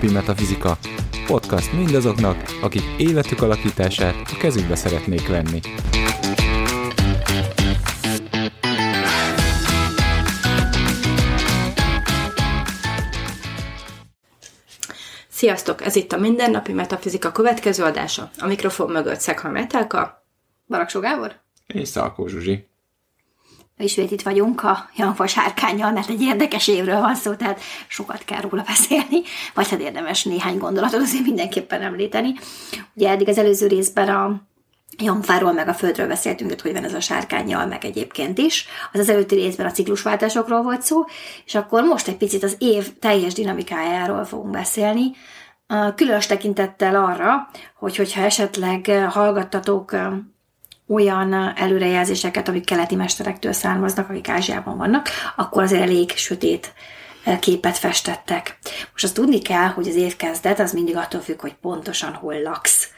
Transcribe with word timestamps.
Mindennapi 0.00 0.32
Metafizika. 0.32 0.78
Podcast 1.26 1.72
mindazoknak, 1.72 2.36
akik 2.62 2.82
életük 2.98 3.42
alakítását 3.42 4.14
a 4.14 4.36
kezükbe 4.36 4.74
szeretnék 4.74 5.28
venni. 5.28 5.60
Sziasztok! 15.28 15.84
Ez 15.84 15.96
itt 15.96 16.12
a 16.12 16.18
Mindennapi 16.18 16.72
Metafizika 16.72 17.32
következő 17.32 17.84
adása. 17.84 18.30
A 18.38 18.46
mikrofon 18.46 18.90
mögött 18.90 19.20
Szekha 19.20 19.50
Metelka, 19.50 20.24
Baraksó 20.66 21.00
Gábor, 21.00 21.40
És 21.66 21.88
Szalkó 21.88 22.26
Zsuzsi. 22.26 22.68
Ismét 23.78 24.10
itt 24.10 24.22
vagyunk 24.22 24.62
a 24.62 24.88
Janfa 24.96 25.26
sárkányjal, 25.26 25.92
mert 25.92 26.08
egy 26.08 26.22
érdekes 26.22 26.68
évről 26.68 27.00
van 27.00 27.14
szó, 27.14 27.34
tehát 27.34 27.60
sokat 27.88 28.24
kell 28.24 28.40
róla 28.40 28.62
beszélni, 28.66 29.22
vagy 29.54 29.68
hát 29.68 29.80
érdemes 29.80 30.24
néhány 30.24 30.58
gondolatot 30.58 31.00
azért 31.00 31.24
mindenképpen 31.24 31.82
említeni. 31.82 32.34
Ugye 32.94 33.08
eddig 33.10 33.28
az 33.28 33.38
előző 33.38 33.66
részben 33.66 34.08
a 34.08 34.46
Janfáról 34.98 35.52
meg 35.52 35.68
a 35.68 35.74
Földről 35.74 36.06
beszéltünk, 36.06 36.50
hogy 36.50 36.60
hogy 36.60 36.72
van 36.72 36.84
ez 36.84 36.94
a 36.94 37.00
sárkányjal, 37.00 37.66
meg 37.66 37.84
egyébként 37.84 38.38
is. 38.38 38.66
Az 38.92 39.00
az 39.00 39.08
előtti 39.08 39.34
részben 39.34 39.66
a 39.66 39.70
ciklusváltásokról 39.70 40.62
volt 40.62 40.82
szó, 40.82 41.04
és 41.44 41.54
akkor 41.54 41.82
most 41.82 42.08
egy 42.08 42.16
picit 42.16 42.42
az 42.42 42.56
év 42.58 42.98
teljes 42.98 43.34
dinamikájáról 43.34 44.24
fogunk 44.24 44.50
beszélni, 44.50 45.12
különös 45.94 46.26
tekintettel 46.26 47.04
arra, 47.04 47.48
hogy 47.74 47.96
hogyha 47.96 48.20
esetleg 48.20 48.86
hallgattatok 49.10 49.96
olyan 50.88 51.52
előrejelzéseket, 51.56 52.48
amik 52.48 52.64
keleti 52.64 52.94
mesterektől 52.94 53.52
származnak, 53.52 54.10
akik 54.10 54.28
Ázsiában 54.28 54.76
vannak, 54.76 55.08
akkor 55.36 55.62
azért 55.62 55.82
elég 55.82 56.10
sötét 56.10 56.72
képet 57.40 57.78
festettek. 57.78 58.58
Most 58.92 59.04
azt 59.04 59.14
tudni 59.14 59.38
kell, 59.38 59.66
hogy 59.66 59.88
az 59.88 59.94
évkezdet 59.94 60.60
az 60.60 60.72
mindig 60.72 60.96
attól 60.96 61.20
függ, 61.20 61.40
hogy 61.40 61.54
pontosan 61.54 62.14
hol 62.14 62.42
laksz. 62.42 62.88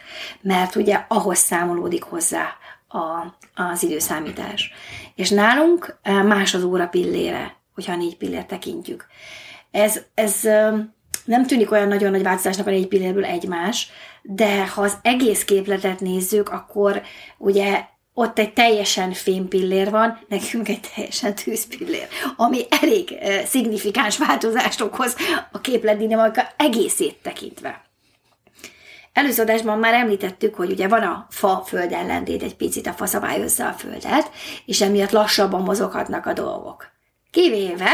Mert 0.40 0.76
ugye 0.76 1.04
ahhoz 1.08 1.38
számolódik 1.38 2.02
hozzá 2.02 2.56
a, 2.88 3.34
az 3.62 3.82
időszámítás. 3.82 4.72
És 5.14 5.30
nálunk 5.30 5.98
más 6.24 6.54
az 6.54 6.62
óra 6.62 6.86
pillére, 6.86 7.56
hogyha 7.74 7.96
négy 7.96 8.16
pillér 8.16 8.44
tekintjük. 8.44 9.06
Ez, 9.70 10.00
ez 10.14 10.40
nem 11.24 11.46
tűnik 11.46 11.70
olyan 11.70 11.88
nagyon 11.88 12.10
nagy 12.10 12.22
változásnak 12.22 12.66
a 12.66 12.70
négy 12.70 12.88
pillérből 12.88 13.24
egymás, 13.24 13.90
de 14.22 14.66
ha 14.66 14.82
az 14.82 14.98
egész 15.02 15.44
képletet 15.44 16.00
nézzük, 16.00 16.48
akkor 16.48 17.02
ugye 17.38 17.84
ott 18.14 18.38
egy 18.38 18.52
teljesen 18.52 19.12
fémpillér 19.12 19.90
van, 19.90 20.18
nekünk 20.28 20.68
egy 20.68 20.80
teljesen 20.94 21.34
tűzpillér, 21.34 22.08
ami 22.36 22.64
elég 22.80 23.10
uh, 23.10 23.42
szignifikáns 23.44 24.18
változást 24.18 24.80
okoz 24.80 25.16
a 25.52 25.60
képlet 25.60 25.98
dinamika 25.98 26.42
egészét 26.56 27.16
tekintve. 27.22 27.88
Előző 29.12 29.42
adásban 29.42 29.78
már 29.78 29.94
említettük, 29.94 30.54
hogy 30.54 30.70
ugye 30.70 30.88
van 30.88 31.02
a 31.02 31.26
fa-föld 31.30 31.92
ellentét, 31.92 32.42
egy 32.42 32.56
picit 32.56 32.86
a 32.86 32.92
fa 32.92 33.06
szabályozza 33.06 33.68
a 33.68 33.72
földet, 33.72 34.30
és 34.66 34.80
emiatt 34.80 35.10
lassabban 35.10 35.62
mozoghatnak 35.62 36.26
a 36.26 36.32
dolgok. 36.32 36.90
Kivéve, 37.30 37.90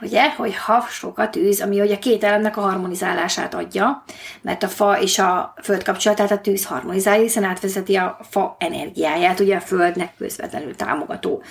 ugye, 0.00 0.30
hogy 0.30 0.56
ha 0.56 0.86
sok 0.90 1.18
a 1.18 1.30
tűz, 1.30 1.60
ami 1.60 1.80
ugye 1.80 1.94
a 1.94 1.98
két 1.98 2.24
elemnek 2.24 2.56
a 2.56 2.60
harmonizálását 2.60 3.54
adja, 3.54 4.04
mert 4.40 4.62
a 4.62 4.68
fa 4.68 5.00
és 5.00 5.18
a 5.18 5.54
föld 5.62 5.82
kapcsolatát 5.82 6.30
a 6.30 6.40
tűz 6.40 6.64
harmonizálja, 6.64 7.22
hiszen 7.22 7.44
átvezeti 7.44 7.96
a 7.96 8.18
fa 8.30 8.56
energiáját, 8.58 9.40
ugye 9.40 9.56
a 9.56 9.60
földnek 9.60 10.16
közvetlenül 10.16 10.76
támogató 10.76 11.42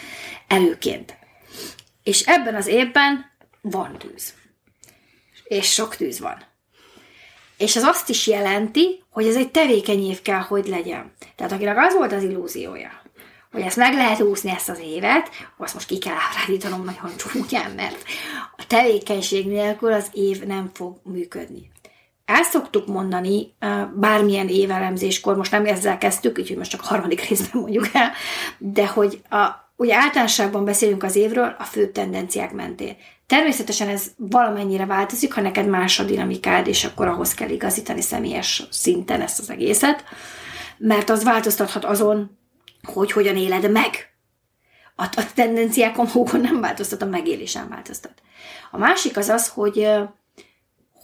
előként. 0.48 1.18
És 2.04 2.22
ebben 2.22 2.56
az 2.56 2.68
évben 2.68 3.32
van 3.62 3.98
tűz. 3.98 4.34
És 5.44 5.72
sok 5.72 5.96
tűz 5.96 6.20
van. 6.20 6.38
És 7.58 7.76
ez 7.76 7.84
azt 7.84 8.10
is 8.10 8.28
jelenti, 8.28 9.04
hogy 9.10 9.28
ez 9.28 9.36
egy 9.36 9.52
tevékeny 9.52 10.10
év 10.10 10.22
kell, 10.22 10.40
hogy 10.40 10.68
legyen. 10.68 11.14
Tehát 11.36 11.52
akinek 11.52 11.78
az 11.78 11.94
volt 11.94 12.12
az 12.12 12.24
illúziója, 12.24 13.02
hogy 13.52 13.62
ezt 13.62 13.78
meg 13.78 13.94
lehet 13.94 14.22
úszni 14.22 14.50
ezt 14.50 14.70
az 14.70 14.80
évet, 14.80 15.30
azt 15.58 15.74
most 15.74 15.88
ki 15.88 15.98
kell 15.98 16.16
ábrándítanom 16.30 16.84
nagyon 16.84 17.18
csúnyán, 17.18 17.72
mert 17.72 18.04
a 18.64 18.68
tevékenység 18.68 19.48
nélkül 19.48 19.94
az 19.94 20.10
év 20.14 20.44
nem 20.44 20.70
fog 20.74 20.98
működni. 21.04 21.72
El 22.26 22.44
szoktuk 22.44 22.88
mondani 22.88 23.54
bármilyen 23.96 24.48
évelemzéskor, 24.48 25.36
most 25.36 25.52
nem 25.52 25.66
ezzel 25.66 25.98
kezdtük, 25.98 26.38
úgyhogy 26.38 26.58
most 26.58 26.72
csak 26.72 26.82
harmadik 26.82 27.22
részben 27.30 27.62
mondjuk 27.62 27.90
el, 27.94 28.12
de 28.58 28.88
hogy 28.88 29.22
a, 29.30 29.48
ugye 29.76 29.96
általánosságban 29.96 30.66
beszélünk 30.66 31.04
az 31.04 31.16
évről 31.16 31.56
a 31.60 31.64
fő 31.64 31.92
tendenciák 31.92 32.52
mentén. 32.52 32.96
Természetesen 33.28 33.88
ez 33.88 34.12
valamennyire 34.18 34.86
változik, 34.86 35.34
ha 35.34 35.42
neked 35.42 35.68
más 35.68 36.00
a 36.00 36.04
dinamikád, 36.04 36.68
és 36.68 36.84
akkor 36.84 37.08
ahhoz 37.08 37.34
kell 37.34 37.50
igazítani 37.50 38.02
személyes 38.02 38.64
szinten 38.70 39.22
ezt 39.22 39.40
az 39.40 39.50
egészet, 39.50 40.04
mert 40.78 41.10
az 41.10 41.24
változtathat 41.24 41.86
azon, 41.86 42.38
hogy 42.84 43.12
hogyan 43.12 43.38
éled 43.38 43.72
meg. 43.72 44.13
A, 44.96 45.04
a 45.04 45.34
tendenciákon, 45.34 46.08
hókon 46.08 46.42
nem 46.42 46.62
változtat, 46.62 47.02
a 47.02 47.06
megélésen 47.06 47.70
változtat. 47.70 48.14
A 48.72 48.78
másik 48.78 49.18
az 49.18 49.30
az, 49.30 49.50
hogy 49.50 49.88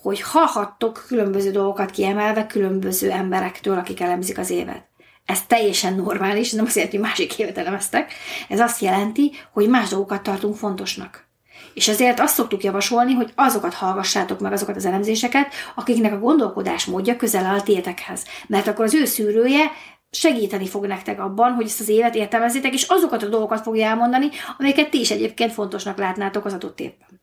hogy 0.01 0.21
hallhattok 0.21 1.03
különböző 1.07 1.51
dolgokat 1.51 1.91
kiemelve 1.91 2.45
különböző 2.47 3.11
emberektől, 3.11 3.77
akik 3.77 3.99
elemzik 3.99 4.37
az 4.37 4.49
évet. 4.49 4.87
Ez 5.25 5.45
teljesen 5.45 5.95
normális, 5.95 6.51
nem 6.51 6.65
azt 6.65 6.75
jelenti, 6.75 6.97
hogy 6.97 7.05
másik 7.05 7.39
évet 7.39 7.57
elemeztek. 7.57 8.13
Ez 8.49 8.59
azt 8.59 8.81
jelenti, 8.81 9.31
hogy 9.53 9.69
más 9.69 9.89
dolgokat 9.89 10.23
tartunk 10.23 10.55
fontosnak. 10.55 11.27
És 11.73 11.87
ezért 11.87 12.19
azt 12.19 12.33
szoktuk 12.33 12.63
javasolni, 12.63 13.13
hogy 13.13 13.31
azokat 13.35 13.73
hallgassátok 13.73 14.39
meg, 14.39 14.51
azokat 14.51 14.75
az 14.75 14.85
elemzéseket, 14.85 15.53
akiknek 15.75 16.13
a 16.13 16.19
gondolkodás 16.19 16.85
módja 16.85 17.15
közel 17.15 17.45
áll 17.45 17.61
tétekhez. 17.61 18.25
Mert 18.47 18.67
akkor 18.67 18.85
az 18.85 18.93
ő 18.93 19.05
szűrője 19.05 19.71
segíteni 20.11 20.67
fog 20.67 20.85
nektek 20.85 21.19
abban, 21.19 21.53
hogy 21.53 21.65
ezt 21.65 21.79
az 21.79 21.89
évet 21.89 22.15
értelmezzétek, 22.15 22.73
és 22.73 22.83
azokat 22.87 23.23
a 23.23 23.27
dolgokat 23.27 23.61
fogja 23.61 23.87
elmondani, 23.87 24.29
amiket 24.57 24.89
ti 24.89 24.99
is 24.99 25.11
egyébként 25.11 25.51
fontosnak 25.51 25.97
látnátok 25.97 26.45
az 26.45 26.53
adott 26.53 26.79
évben. 26.79 27.21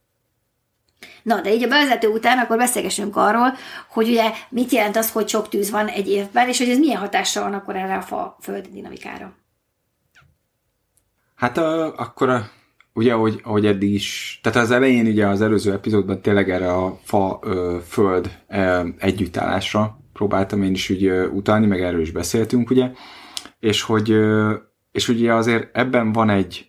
Na, 1.23 1.41
de 1.41 1.53
így 1.53 1.63
a 1.63 1.69
bevezető 1.69 2.09
után 2.09 2.39
akkor 2.39 2.57
beszélgessünk 2.57 3.17
arról, 3.17 3.53
hogy 3.89 4.09
ugye 4.09 4.31
mit 4.49 4.71
jelent 4.71 4.97
az, 4.97 5.13
hogy 5.13 5.29
sok 5.29 5.49
tűz 5.49 5.71
van 5.71 5.87
egy 5.87 6.09
évben, 6.09 6.49
és 6.49 6.59
hogy 6.59 6.69
ez 6.69 6.79
milyen 6.79 7.01
hatással 7.01 7.43
van 7.43 7.55
akkor 7.55 7.77
erre 7.77 7.97
a 7.97 8.01
fa 8.01 8.37
föld 8.41 8.67
dinamikára. 8.67 9.33
Hát 11.35 11.57
a, 11.57 11.95
akkor 11.97 12.29
a, 12.29 12.51
ugye, 12.95 13.13
ahogy, 13.13 13.41
ahogy 13.45 13.67
eddig 13.67 13.93
is, 13.93 14.39
tehát 14.43 14.59
az 14.59 14.71
elején 14.71 15.07
ugye 15.07 15.27
az 15.27 15.43
előző 15.43 15.73
epizódban 15.73 16.21
tényleg 16.21 16.51
erre 16.51 16.73
a 16.73 16.99
fa 17.05 17.39
ö, 17.43 17.79
föld 17.89 18.39
ö, 18.49 18.89
együttállásra 18.99 19.99
próbáltam 20.17 20.63
én 20.63 20.73
is 20.73 20.91
úgy 20.91 21.11
utalni, 21.33 21.67
meg 21.67 21.83
erről 21.83 22.01
is 22.01 22.11
beszéltünk, 22.11 22.71
ugye, 22.71 22.91
és 23.59 23.83
hogy 23.83 24.17
és 24.93 25.09
ugye 25.09 25.35
azért 25.35 25.77
ebben 25.77 26.13
van 26.13 26.31
egy 26.31 26.69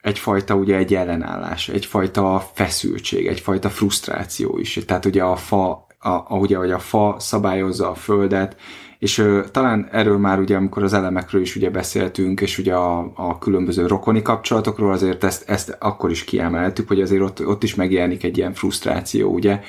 egyfajta 0.00 0.54
ugye 0.54 0.76
egy 0.76 0.94
ellenállás, 0.94 1.68
egyfajta 1.68 2.42
feszültség, 2.54 3.26
egyfajta 3.26 3.70
frusztráció 3.70 4.58
is. 4.58 4.80
Tehát 4.86 5.04
ugye 5.04 5.22
a 5.22 5.36
fa, 5.36 5.70
a, 5.98 6.08
ahogy, 6.08 6.54
ahogy 6.54 6.70
a 6.70 6.78
fa 6.78 7.16
szabályozza 7.18 7.90
a 7.90 7.94
földet, 7.94 8.56
és 8.98 9.18
ö, 9.18 9.44
talán 9.50 9.88
erről 9.92 10.18
már 10.18 10.38
ugye, 10.38 10.56
amikor 10.56 10.82
az 10.82 10.92
elemekről 10.92 11.40
is 11.40 11.56
ugye 11.56 11.70
beszéltünk, 11.70 12.40
és 12.40 12.58
ugye 12.58 12.74
a, 12.74 13.12
a 13.14 13.38
különböző 13.38 13.86
rokoni 13.86 14.22
kapcsolatokról, 14.22 14.92
azért 14.92 15.24
ezt, 15.24 15.48
ezt 15.48 15.76
akkor 15.80 16.10
is 16.10 16.24
kiemeltük, 16.24 16.88
hogy 16.88 17.00
azért 17.00 17.22
ott, 17.22 17.46
ott 17.46 17.62
is 17.62 17.74
megjelenik 17.74 18.24
egy 18.24 18.36
ilyen 18.36 18.52
frusztráció, 18.54 19.32
ugye, 19.32 19.60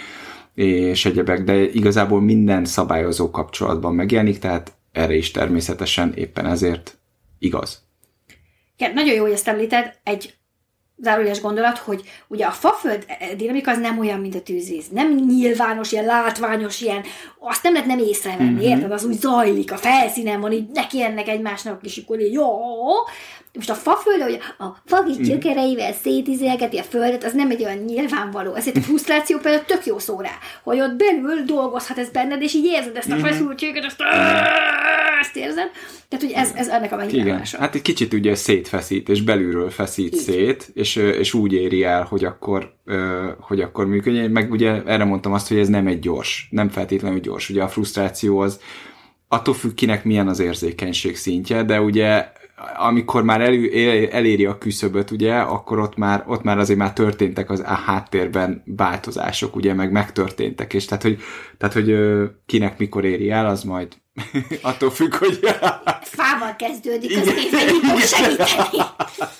és 0.57 1.05
egyebek, 1.05 1.43
de 1.43 1.55
igazából 1.55 2.21
minden 2.21 2.65
szabályozó 2.65 3.31
kapcsolatban 3.31 3.95
megjelenik, 3.95 4.39
tehát 4.39 4.73
erre 4.91 5.15
is 5.15 5.31
természetesen 5.31 6.13
éppen 6.13 6.45
ezért 6.45 6.97
igaz. 7.39 7.85
Igen, 8.77 8.93
nagyon 8.93 9.15
jó, 9.15 9.21
hogy 9.21 9.31
ezt 9.31 9.47
említed. 9.47 9.99
Egy 10.03 10.36
zárójeles 11.01 11.41
gondolat, 11.41 11.77
hogy 11.77 12.01
ugye 12.27 12.45
a 12.45 12.51
faföld 12.51 13.05
dinamika 13.37 13.71
az 13.71 13.77
nem 13.77 13.99
olyan, 13.99 14.19
mint 14.19 14.35
a 14.35 14.41
tűzvíz. 14.41 14.87
Nem 14.87 15.13
nyilvános, 15.13 15.91
ilyen 15.91 16.05
látványos, 16.05 16.81
ilyen, 16.81 17.01
azt 17.39 17.63
nem 17.63 17.73
lehet 17.73 17.87
nem 17.87 17.99
észrevenni, 17.99 18.49
mm-hmm. 18.49 18.59
érted? 18.59 18.91
Az 18.91 19.03
úgy 19.03 19.19
zajlik, 19.19 19.71
a 19.71 19.77
felszínen 19.77 20.41
van, 20.41 20.51
így 20.51 20.67
neki 20.73 21.03
ennek 21.03 21.27
egymásnak, 21.27 21.83
és 21.83 22.01
akkor 22.03 22.19
így, 22.19 22.33
jó, 22.33 22.45
most 23.53 23.69
a 23.69 23.73
faföld, 23.73 24.21
hogy 24.21 24.39
a 24.57 24.65
fagi 24.85 25.13
gyökereivel 25.13 25.93
szétizélgeti 25.93 26.77
a 26.77 26.83
földet, 26.83 27.23
az 27.23 27.33
nem 27.33 27.49
egy 27.49 27.63
olyan 27.63 27.77
nyilvánvaló. 27.77 28.53
Ezért 28.53 28.77
a 28.77 28.81
frusztráció 28.81 29.37
például 29.37 29.65
tök 29.65 29.85
jó 29.85 29.99
szó 29.99 30.21
rá, 30.21 30.31
hogy 30.63 30.79
ott 30.79 30.95
belül 30.95 31.41
dolgozhat 31.45 31.97
ez 31.97 32.09
benned, 32.09 32.41
és 32.41 32.53
így 32.53 32.65
érzed 32.65 32.95
ezt 32.97 33.11
a 33.11 33.15
mhm. 33.15 33.25
feszültséget, 33.25 33.83
ezt, 33.83 34.01
ezt 35.19 35.35
érzed. 35.35 35.71
Tehát, 36.07 36.25
hogy 36.25 36.33
ez, 36.35 36.51
ez 36.55 36.67
ennek 36.67 36.91
a 36.91 36.95
megnyilvánása. 36.95 37.57
Hát 37.57 37.75
egy 37.75 37.81
kicsit 37.81 38.13
ugye 38.13 38.35
szétfeszít, 38.35 39.09
és 39.09 39.21
belülről 39.21 39.69
feszít 39.69 40.13
így. 40.13 40.19
szét, 40.19 40.69
és, 40.73 40.95
és 40.95 41.33
úgy 41.33 41.53
éri 41.53 41.83
el, 41.83 42.03
hogy 42.03 42.25
akkor, 42.25 42.73
hogy 43.39 43.61
akkor 43.61 43.87
működjön. 43.87 44.31
Meg 44.31 44.51
ugye 44.51 44.83
erre 44.85 45.03
mondtam 45.03 45.33
azt, 45.33 45.47
hogy 45.47 45.57
ez 45.57 45.67
nem 45.67 45.87
egy 45.87 45.99
gyors, 45.99 46.47
nem 46.51 46.69
feltétlenül 46.69 47.19
gyors. 47.19 47.49
Ugye 47.49 47.63
a 47.63 47.67
frusztráció 47.67 48.39
az 48.39 48.59
attól 49.27 49.53
függ, 49.53 49.73
kinek 49.73 50.03
milyen 50.03 50.27
az 50.27 50.39
érzékenység 50.39 51.15
szintje, 51.15 51.63
de 51.63 51.81
ugye 51.81 52.27
amikor 52.77 53.23
már 53.23 53.41
elő, 53.41 53.71
el, 53.73 54.07
eléri 54.09 54.45
a 54.45 54.57
küszöböt, 54.57 55.11
ugye, 55.11 55.35
akkor 55.35 55.79
ott 55.79 55.97
már, 55.97 56.23
ott 56.27 56.43
már 56.43 56.57
azért 56.57 56.79
már 56.79 56.93
történtek 56.93 57.49
az 57.49 57.59
a 57.59 57.73
háttérben 57.73 58.63
változások, 58.65 59.55
ugye, 59.55 59.73
meg 59.73 59.91
megtörténtek, 59.91 60.73
és 60.73 60.85
tehát, 60.85 61.03
hogy, 61.03 61.19
tehát, 61.57 61.73
hogy 61.75 61.95
kinek 62.45 62.77
mikor 62.77 63.05
éri 63.05 63.29
el, 63.29 63.45
az 63.45 63.63
majd 63.63 63.95
attól 64.61 64.91
függ, 64.91 65.15
hogy... 65.15 65.39
Fával 66.01 66.55
kezdődik, 66.55 67.17
az 67.17 67.27
én 67.27 67.81
fog 67.81 67.99
segíteni. 67.99 68.49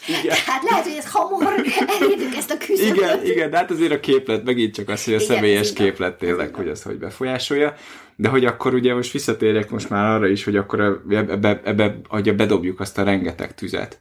Igen. 0.08 0.38
Tehát 0.46 0.64
lehet, 0.70 0.84
hogy 0.84 0.96
ez 0.98 1.12
hamar 1.12 1.64
elérjük 1.88 2.36
ezt 2.36 2.52
a 2.52 2.58
küszöböt. 2.58 2.96
Igen, 2.96 3.26
igen, 3.26 3.50
de 3.50 3.58
hát 3.58 3.72
azért 3.72 3.92
a 3.92 4.00
képlet 4.00 4.44
megint 4.44 4.74
csak 4.74 4.90
az, 4.90 5.04
hogy 5.04 5.14
a 5.14 5.18
igen, 5.18 5.28
személyes 5.36 5.74
képlet 5.74 6.18
tényleg, 6.18 6.54
hogy 6.54 6.68
az 6.68 6.84
hogy 6.84 6.98
befolyásolja. 6.98 7.74
De 8.16 8.30
hogy 8.30 8.46
akkor 8.46 8.74
ugye 8.74 8.94
most 8.94 9.12
visszatérjek 9.12 9.70
most 9.70 9.90
már 9.90 10.06
arra 10.16 10.28
is, 10.28 10.44
hogy 10.44 10.56
akkor 10.56 11.02
ebbe, 11.10 11.62
ebbe, 11.64 12.02
ebbe 12.12 12.32
bedobjuk 12.32 12.80
azt 12.80 12.98
a 12.98 13.04
rengeteg 13.04 13.56
tüzet 13.56 14.00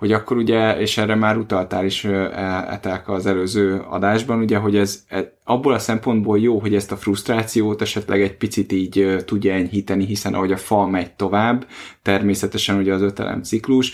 hogy 0.00 0.12
akkor 0.12 0.36
ugye, 0.36 0.78
és 0.78 0.98
erre 0.98 1.14
már 1.14 1.36
utaltál 1.36 1.84
is 1.84 2.04
etelk 2.04 3.08
az 3.08 3.26
előző 3.26 3.82
adásban, 3.88 4.38
ugye, 4.38 4.56
hogy 4.56 4.76
ez 4.76 5.04
e, 5.08 5.32
abból 5.44 5.72
a 5.72 5.78
szempontból 5.78 6.38
jó, 6.38 6.58
hogy 6.58 6.74
ezt 6.74 6.92
a 6.92 6.96
frusztrációt 6.96 7.82
esetleg 7.82 8.22
egy 8.22 8.36
picit 8.36 8.72
így 8.72 9.16
tudja 9.24 9.54
enyhíteni, 9.54 10.04
hiszen 10.04 10.34
ahogy 10.34 10.52
a 10.52 10.56
fa 10.56 10.86
megy 10.86 11.12
tovább, 11.12 11.66
természetesen 12.02 12.76
ugye 12.76 12.94
az 12.94 13.02
ötelem 13.02 13.42
ciklus, 13.42 13.92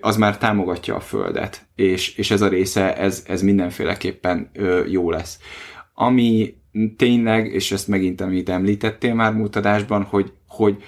az 0.00 0.16
már 0.16 0.38
támogatja 0.38 0.94
a 0.94 1.00
földet, 1.00 1.66
és, 1.74 2.16
és 2.16 2.30
ez 2.30 2.40
a 2.40 2.48
része, 2.48 2.96
ez, 2.96 3.24
ez 3.26 3.42
mindenféleképpen 3.42 4.50
jó 4.88 5.10
lesz. 5.10 5.38
Ami 5.94 6.54
tényleg, 6.96 7.46
és 7.46 7.72
ezt 7.72 7.88
megint 7.88 8.20
amit 8.20 8.48
említettél 8.48 9.14
már 9.14 9.32
múlt 9.32 9.56
hogy, 10.10 10.32
hogy 10.48 10.82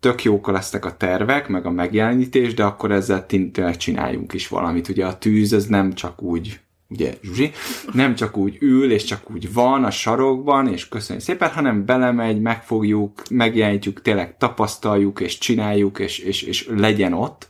tök 0.00 0.22
jók 0.22 0.46
lesznek 0.46 0.84
a 0.84 0.96
tervek, 0.96 1.48
meg 1.48 1.66
a 1.66 1.70
megjelenítés, 1.70 2.54
de 2.54 2.64
akkor 2.64 2.90
ezzel 2.92 3.26
tényleg 3.26 3.76
csináljunk 3.76 4.32
is 4.32 4.48
valamit. 4.48 4.88
Ugye 4.88 5.06
a 5.06 5.18
tűz, 5.18 5.52
ez 5.52 5.66
nem 5.66 5.92
csak 5.92 6.22
úgy 6.22 6.60
ugye 6.90 7.14
Zsuzsi, 7.22 7.52
nem 7.92 8.14
csak 8.14 8.36
úgy 8.36 8.56
ül, 8.60 8.92
és 8.92 9.04
csak 9.04 9.30
úgy 9.30 9.52
van 9.52 9.84
a 9.84 9.90
sarokban, 9.90 10.72
és 10.72 10.88
köszönjük 10.88 11.24
szépen, 11.24 11.50
hanem 11.50 11.84
belemegy, 11.84 12.40
megfogjuk, 12.40 13.22
megjelenítjük, 13.30 14.02
tényleg 14.02 14.36
tapasztaljuk, 14.36 15.20
és 15.20 15.38
csináljuk, 15.38 15.98
és, 15.98 16.18
és, 16.18 16.42
és 16.42 16.68
legyen 16.76 17.12
ott 17.12 17.48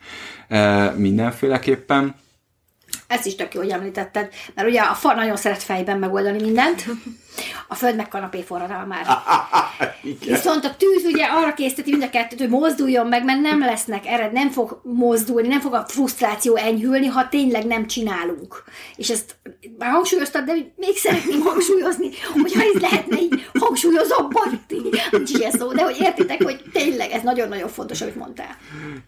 e, 0.49 0.91
mindenféleképpen. 0.97 2.15
Ezt 3.06 3.27
is 3.27 3.35
tök 3.35 3.55
jó, 3.55 3.61
hogy 3.61 3.71
említetted, 3.71 4.29
mert 4.55 4.69
ugye 4.69 4.81
a 4.81 4.95
fa 4.95 5.15
nagyon 5.15 5.37
szeret 5.37 5.62
fejben 5.62 5.99
megoldani 5.99 6.43
mindent, 6.43 6.85
a 7.69 7.75
föld 7.75 7.96
meg 7.96 8.08
kanapé 8.08 8.43
forradalmára. 8.43 9.23
Viszont 10.26 10.64
a 10.64 10.75
tűz 10.76 11.05
ugye 11.05 11.25
arra 11.25 11.55
készíteti 11.55 11.90
mind 11.90 12.02
a 12.02 12.11
kettőt, 12.11 12.38
hogy 12.38 12.49
mozduljon 12.49 13.06
meg, 13.06 13.25
mert 13.25 13.40
nem 13.40 13.61
lesznek 13.61 14.06
ered, 14.06 14.32
nem 14.32 14.50
fog 14.50 14.81
mozdulni, 14.85 15.49
nem 15.49 15.61
fog 15.61 15.75
a 15.75 15.85
frusztráció 15.88 16.56
enyhülni, 16.56 17.06
ha 17.06 17.29
tényleg 17.29 17.67
nem 17.67 17.87
csinálunk. 17.87 18.64
És 18.96 19.11
ezt 19.11 19.37
már 19.79 19.90
hangsúlyoztad, 19.90 20.44
de 20.44 20.52
még 20.76 20.96
szeretném 20.96 21.40
hangsúlyozni, 21.40 22.08
hogyha 22.32 22.62
ez 22.75 22.81
lehetne 22.81 23.19
így 23.20 23.49
hangsúlyozobban, 23.58 24.64
nincs 25.11 25.31
ilyen 25.31 25.50
szó, 25.50 25.73
de 25.73 25.82
hogy 25.82 25.96
értitek, 26.00 26.43
hogy 26.43 26.62
tényleg 26.73 27.11
ez 27.11 27.23
nagyon-nagyon 27.23 27.69
fontos, 27.69 28.00
amit 28.00 28.17
mondtál. 28.17 28.56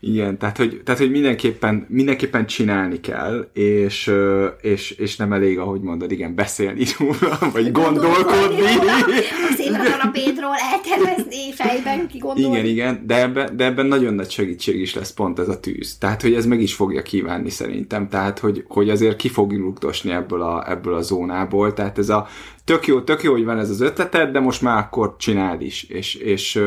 Igen, 0.00 0.38
tehát 0.38 0.56
hogy, 0.56 0.80
tehát, 0.84 1.00
hogy 1.00 1.10
mindenképpen, 1.10 1.86
mindenképpen 1.88 2.46
csinálni 2.46 3.00
kell, 3.00 3.50
és, 3.52 4.12
és, 4.60 4.90
és 4.90 5.16
nem 5.16 5.32
elég, 5.32 5.58
ahogy 5.58 5.80
mondod, 5.80 6.12
igen, 6.12 6.34
beszélni 6.34 6.84
róla, 6.98 7.38
vagy 7.52 7.72
gondolni, 7.72 8.19
gondolkodni. 8.22 9.19
A 9.50 9.55
szép 9.56 9.76
kanapédról 9.76 10.55
eltervezni, 10.72 11.52
fejben 11.55 12.08
kigondolni. 12.08 12.58
Igen, 12.58 12.64
igen, 12.64 13.06
de 13.06 13.20
ebben, 13.20 13.56
de 13.56 13.64
ebben 13.64 13.87
nagyon 13.87 14.14
nagy 14.14 14.31
segítség 14.31 14.81
is 14.81 14.94
lesz 14.94 15.12
pont 15.12 15.38
ez 15.38 15.49
a 15.49 15.61
tűz. 15.61 15.96
Tehát, 15.99 16.22
hogy 16.22 16.34
ez 16.34 16.46
meg 16.46 16.61
is 16.61 16.75
fogja 16.75 17.02
kívánni 17.02 17.50
szerintem. 17.50 18.08
Tehát, 18.08 18.38
hogy, 18.38 18.64
hogy 18.69 18.90
azért 18.90 19.17
ki 19.17 19.28
fog 19.28 19.52
rugdosni 19.52 20.11
ebből 20.11 20.43
a, 20.43 20.70
ebből 20.70 20.94
a 20.94 21.02
zónából. 21.02 21.72
Tehát 21.72 21.99
ez 21.99 22.08
a 22.08 22.28
tök 22.64 22.87
jó, 22.87 23.00
tök 23.00 23.22
jó, 23.22 23.32
hogy 23.32 23.44
van 23.44 23.58
ez 23.58 23.70
az 23.70 23.81
ötleted, 23.81 24.31
de 24.31 24.40
most 24.40 24.62
már 24.62 24.78
akkor 24.78 25.16
csináld 25.19 25.62
is. 25.62 25.82
És, 25.82 26.14
és, 26.14 26.62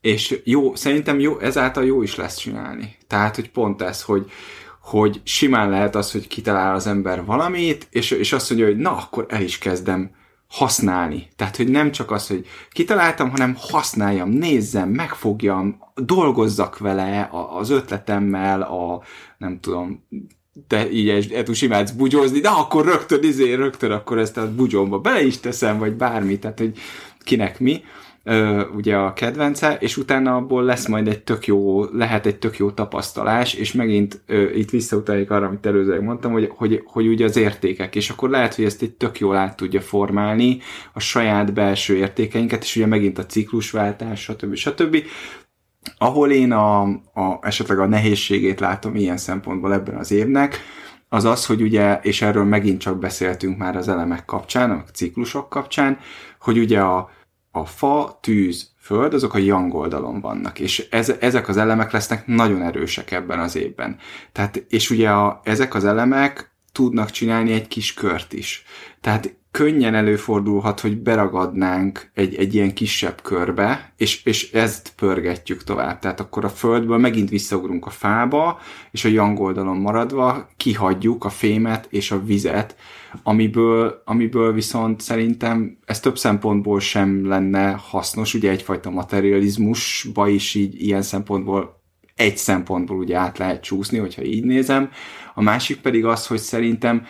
és 0.00 0.40
jó, 0.44 0.74
szerintem 0.74 1.20
jó, 1.20 1.38
ezáltal 1.38 1.84
jó 1.84 2.02
is 2.02 2.16
lesz 2.16 2.36
csinálni. 2.36 2.96
Tehát, 3.06 3.34
hogy 3.34 3.50
pont 3.50 3.82
ez, 3.82 4.02
hogy, 4.02 4.30
hogy 4.82 5.20
simán 5.24 5.70
lehet 5.70 5.94
az, 5.94 6.12
hogy 6.12 6.26
kitalál 6.26 6.74
az 6.74 6.86
ember 6.86 7.24
valamit, 7.24 7.86
és, 7.90 8.10
és 8.10 8.32
azt 8.32 8.50
mondja, 8.50 8.68
hogy 8.68 8.76
na, 8.76 8.96
akkor 8.96 9.26
el 9.28 9.42
is 9.42 9.58
kezdem 9.58 10.10
használni. 10.52 11.28
Tehát, 11.36 11.56
hogy 11.56 11.68
nem 11.68 11.90
csak 11.90 12.10
az, 12.10 12.26
hogy 12.26 12.46
kitaláltam, 12.70 13.30
hanem 13.30 13.56
használjam, 13.58 14.28
nézzem, 14.28 14.88
megfogjam, 14.88 15.78
dolgozzak 15.94 16.78
vele 16.78 17.30
az 17.58 17.70
ötletemmel, 17.70 18.62
a 18.62 19.02
nem 19.38 19.60
tudom, 19.60 20.04
te 20.66 20.90
így 20.90 21.32
Etus 21.32 21.62
imádsz 21.62 21.90
bugyózni, 21.90 22.40
de 22.40 22.48
akkor 22.48 22.84
rögtön, 22.84 23.22
izé, 23.22 23.52
rögtön 23.52 23.90
akkor 23.90 24.18
ezt 24.18 24.36
a 24.36 24.54
bugyomba 24.54 24.98
bele 24.98 25.24
is 25.24 25.40
teszem, 25.40 25.78
vagy 25.78 25.92
bármi, 25.92 26.38
tehát, 26.38 26.58
hogy 26.58 26.78
kinek 27.24 27.60
mi 27.60 27.82
ugye 28.76 28.96
a 28.96 29.12
kedvence, 29.12 29.76
és 29.80 29.96
utána 29.96 30.36
abból 30.36 30.62
lesz 30.62 30.86
majd 30.86 31.08
egy 31.08 31.22
tök 31.22 31.46
jó, 31.46 31.84
lehet 31.84 32.26
egy 32.26 32.38
tök 32.38 32.56
jó 32.56 32.70
tapasztalás, 32.70 33.54
és 33.54 33.72
megint 33.72 34.20
itt 34.54 34.70
visszautaljuk 34.70 35.30
arra, 35.30 35.46
amit 35.46 35.66
előzőleg 35.66 36.02
mondtam, 36.02 36.32
hogy, 36.32 36.52
hogy, 36.56 36.82
hogy 36.84 37.06
ugye 37.06 37.24
az 37.24 37.36
értékek, 37.36 37.94
és 37.94 38.10
akkor 38.10 38.30
lehet, 38.30 38.54
hogy 38.54 38.64
ezt 38.64 38.82
egy 38.82 38.92
tök 38.92 39.18
jól 39.18 39.36
át 39.36 39.56
tudja 39.56 39.80
formálni 39.80 40.58
a 40.92 41.00
saját 41.00 41.52
belső 41.52 41.96
értékeinket, 41.96 42.62
és 42.62 42.76
ugye 42.76 42.86
megint 42.86 43.18
a 43.18 43.26
ciklusváltás, 43.26 44.20
stb. 44.20 44.54
stb. 44.54 44.96
Ahol 45.98 46.30
én 46.30 46.52
a, 46.52 46.82
a, 46.82 47.38
esetleg 47.40 47.78
a 47.78 47.86
nehézségét 47.86 48.60
látom 48.60 48.94
ilyen 48.94 49.16
szempontból 49.16 49.72
ebben 49.72 49.94
az 49.94 50.10
évnek, 50.10 50.60
az 51.08 51.24
az, 51.24 51.46
hogy 51.46 51.62
ugye, 51.62 51.98
és 52.02 52.22
erről 52.22 52.44
megint 52.44 52.80
csak 52.80 52.98
beszéltünk 52.98 53.58
már 53.58 53.76
az 53.76 53.88
elemek 53.88 54.24
kapcsán, 54.24 54.70
a 54.70 54.84
ciklusok 54.92 55.48
kapcsán, 55.48 55.98
hogy 56.40 56.58
ugye 56.58 56.80
a, 56.80 57.10
a 57.54 57.64
fa, 57.64 58.18
tűz, 58.22 58.70
föld, 58.78 59.14
azok 59.14 59.34
a 59.34 59.38
yang 59.38 59.74
oldalon 59.74 60.20
vannak, 60.20 60.58
és 60.58 60.86
ez, 60.90 61.12
ezek 61.20 61.48
az 61.48 61.56
elemek 61.56 61.92
lesznek 61.92 62.26
nagyon 62.26 62.62
erősek 62.62 63.10
ebben 63.10 63.38
az 63.38 63.56
évben. 63.56 63.98
Tehát, 64.32 64.56
és 64.68 64.90
ugye 64.90 65.10
a, 65.10 65.40
ezek 65.44 65.74
az 65.74 65.84
elemek 65.84 66.50
tudnak 66.72 67.10
csinálni 67.10 67.52
egy 67.52 67.68
kis 67.68 67.94
kört 67.94 68.32
is. 68.32 68.64
Tehát 69.00 69.34
könnyen 69.52 69.94
előfordulhat, 69.94 70.80
hogy 70.80 70.98
beragadnánk 70.98 72.10
egy, 72.14 72.34
egy 72.34 72.54
ilyen 72.54 72.74
kisebb 72.74 73.22
körbe, 73.22 73.92
és, 73.96 74.24
és 74.24 74.52
ezt 74.52 74.92
pörgetjük 74.96 75.64
tovább. 75.64 75.98
Tehát 75.98 76.20
akkor 76.20 76.44
a 76.44 76.48
földből 76.48 76.98
megint 76.98 77.28
visszaugrunk 77.28 77.86
a 77.86 77.90
fába, 77.90 78.58
és 78.90 79.04
a 79.04 79.08
yang 79.08 79.40
oldalon 79.40 79.76
maradva 79.76 80.48
kihagyjuk 80.56 81.24
a 81.24 81.28
fémet 81.28 81.86
és 81.90 82.10
a 82.10 82.24
vizet, 82.24 82.76
amiből, 83.22 84.02
amiből 84.04 84.52
viszont 84.52 85.00
szerintem 85.00 85.78
ez 85.84 86.00
több 86.00 86.18
szempontból 86.18 86.80
sem 86.80 87.28
lenne 87.28 87.70
hasznos, 87.70 88.34
ugye 88.34 88.50
egyfajta 88.50 88.90
materializmusba 88.90 90.28
is 90.28 90.54
így 90.54 90.82
ilyen 90.82 91.02
szempontból 91.02 91.80
egy 92.14 92.36
szempontból 92.36 92.96
ugye 92.96 93.16
át 93.16 93.38
lehet 93.38 93.62
csúszni, 93.62 93.98
hogyha 93.98 94.22
így 94.22 94.44
nézem. 94.44 94.90
A 95.34 95.42
másik 95.42 95.80
pedig 95.80 96.04
az, 96.04 96.26
hogy 96.26 96.38
szerintem 96.38 97.06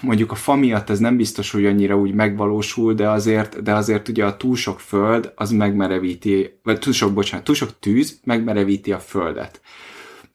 mondjuk 0.00 0.32
a 0.32 0.34
fa 0.34 0.54
miatt 0.54 0.90
ez 0.90 0.98
nem 0.98 1.16
biztos, 1.16 1.50
hogy 1.50 1.66
annyira 1.66 1.96
úgy 1.96 2.14
megvalósul, 2.14 2.94
de 2.94 3.08
azért, 3.08 3.62
de 3.62 3.74
azért 3.74 4.08
ugye 4.08 4.24
a 4.24 4.36
túl 4.36 4.56
sok 4.56 4.80
föld 4.80 5.32
az 5.36 5.50
megmerevíti, 5.50 6.60
vagy 6.62 6.78
túl 6.78 6.92
sok, 6.92 7.12
bocsánat, 7.12 7.44
túl 7.44 7.54
sok 7.54 7.78
tűz 7.78 8.20
megmerevíti 8.24 8.92
a 8.92 8.98
földet. 8.98 9.60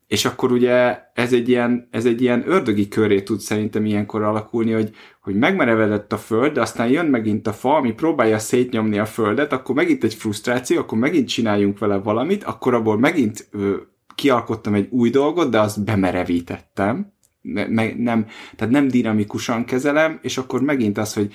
És 0.07 0.25
akkor 0.25 0.51
ugye 0.51 0.99
ez 1.13 1.33
egy 1.33 1.49
ilyen, 1.49 1.87
ez 1.91 2.05
egy 2.05 2.21
ilyen 2.21 2.43
ördögi 2.45 2.87
köré 2.87 3.21
tud 3.21 3.39
szerintem 3.39 3.85
ilyenkor 3.85 4.23
alakulni, 4.23 4.71
hogy, 4.71 4.91
hogy 5.21 5.35
megmerevedett 5.35 6.13
a 6.13 6.17
föld, 6.17 6.53
de 6.53 6.61
aztán 6.61 6.89
jön 6.89 7.05
megint 7.05 7.47
a 7.47 7.53
fa, 7.53 7.75
ami 7.75 7.91
próbálja 7.91 8.39
szétnyomni 8.39 8.99
a 8.99 9.05
földet, 9.05 9.53
akkor 9.53 9.75
megint 9.75 10.03
egy 10.03 10.13
frusztráció, 10.13 10.79
akkor 10.79 10.97
megint 10.97 11.27
csináljunk 11.27 11.79
vele 11.79 11.95
valamit, 11.95 12.43
akkor 12.43 12.73
abból 12.73 12.97
megint 12.97 13.47
ö, 13.51 13.75
kialkottam 14.15 14.73
egy 14.73 14.87
új 14.91 15.09
dolgot, 15.09 15.49
de 15.49 15.59
azt 15.59 15.83
bemerevítettem, 15.83 17.13
ne, 17.53 17.93
nem, 17.95 18.25
tehát 18.55 18.73
nem 18.73 18.87
dinamikusan 18.87 19.65
kezelem, 19.65 20.19
és 20.21 20.37
akkor 20.37 20.61
megint 20.61 20.97
az, 20.97 21.13
hogy 21.13 21.33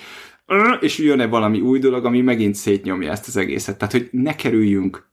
és 0.79 0.97
jön-e 0.97 1.27
valami 1.27 1.59
új 1.59 1.79
dolog, 1.79 2.05
ami 2.05 2.21
megint 2.21 2.55
szétnyomja 2.55 3.11
ezt 3.11 3.27
az 3.27 3.37
egészet. 3.37 3.77
Tehát, 3.77 3.93
hogy 3.93 4.09
ne 4.11 4.35
kerüljünk 4.35 5.09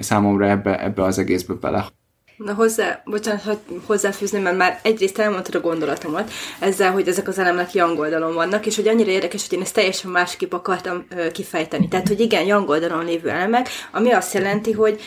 számomra 0.00 0.48
ebbe, 0.48 0.84
ebbe 0.84 1.02
az 1.02 1.18
egészbe 1.18 1.54
bele. 1.54 1.86
Na 2.44 2.54
hozzá, 2.54 3.02
bocsánat, 3.04 3.42
hogy 3.42 3.58
hozzáfűzném, 3.86 4.42
mert 4.42 4.56
már 4.56 4.80
egyrészt 4.82 5.18
elmondtad 5.18 5.54
a 5.54 5.60
gondolatomat 5.60 6.30
ezzel, 6.58 6.92
hogy 6.92 7.08
ezek 7.08 7.28
az 7.28 7.38
elemek 7.38 7.72
jangoldalon 7.72 8.34
vannak, 8.34 8.66
és 8.66 8.76
hogy 8.76 8.88
annyira 8.88 9.10
érdekes, 9.10 9.48
hogy 9.48 9.58
én 9.58 9.64
ezt 9.64 9.74
teljesen 9.74 10.10
másképp 10.10 10.52
akartam 10.52 11.04
ö, 11.16 11.30
kifejteni. 11.30 11.88
Tehát, 11.88 12.08
hogy 12.08 12.20
igen, 12.20 12.44
jangoldalon 12.44 13.04
lévő 13.04 13.28
elemek, 13.28 13.68
ami 13.92 14.10
azt 14.10 14.34
jelenti, 14.34 14.72
hogy 14.72 15.00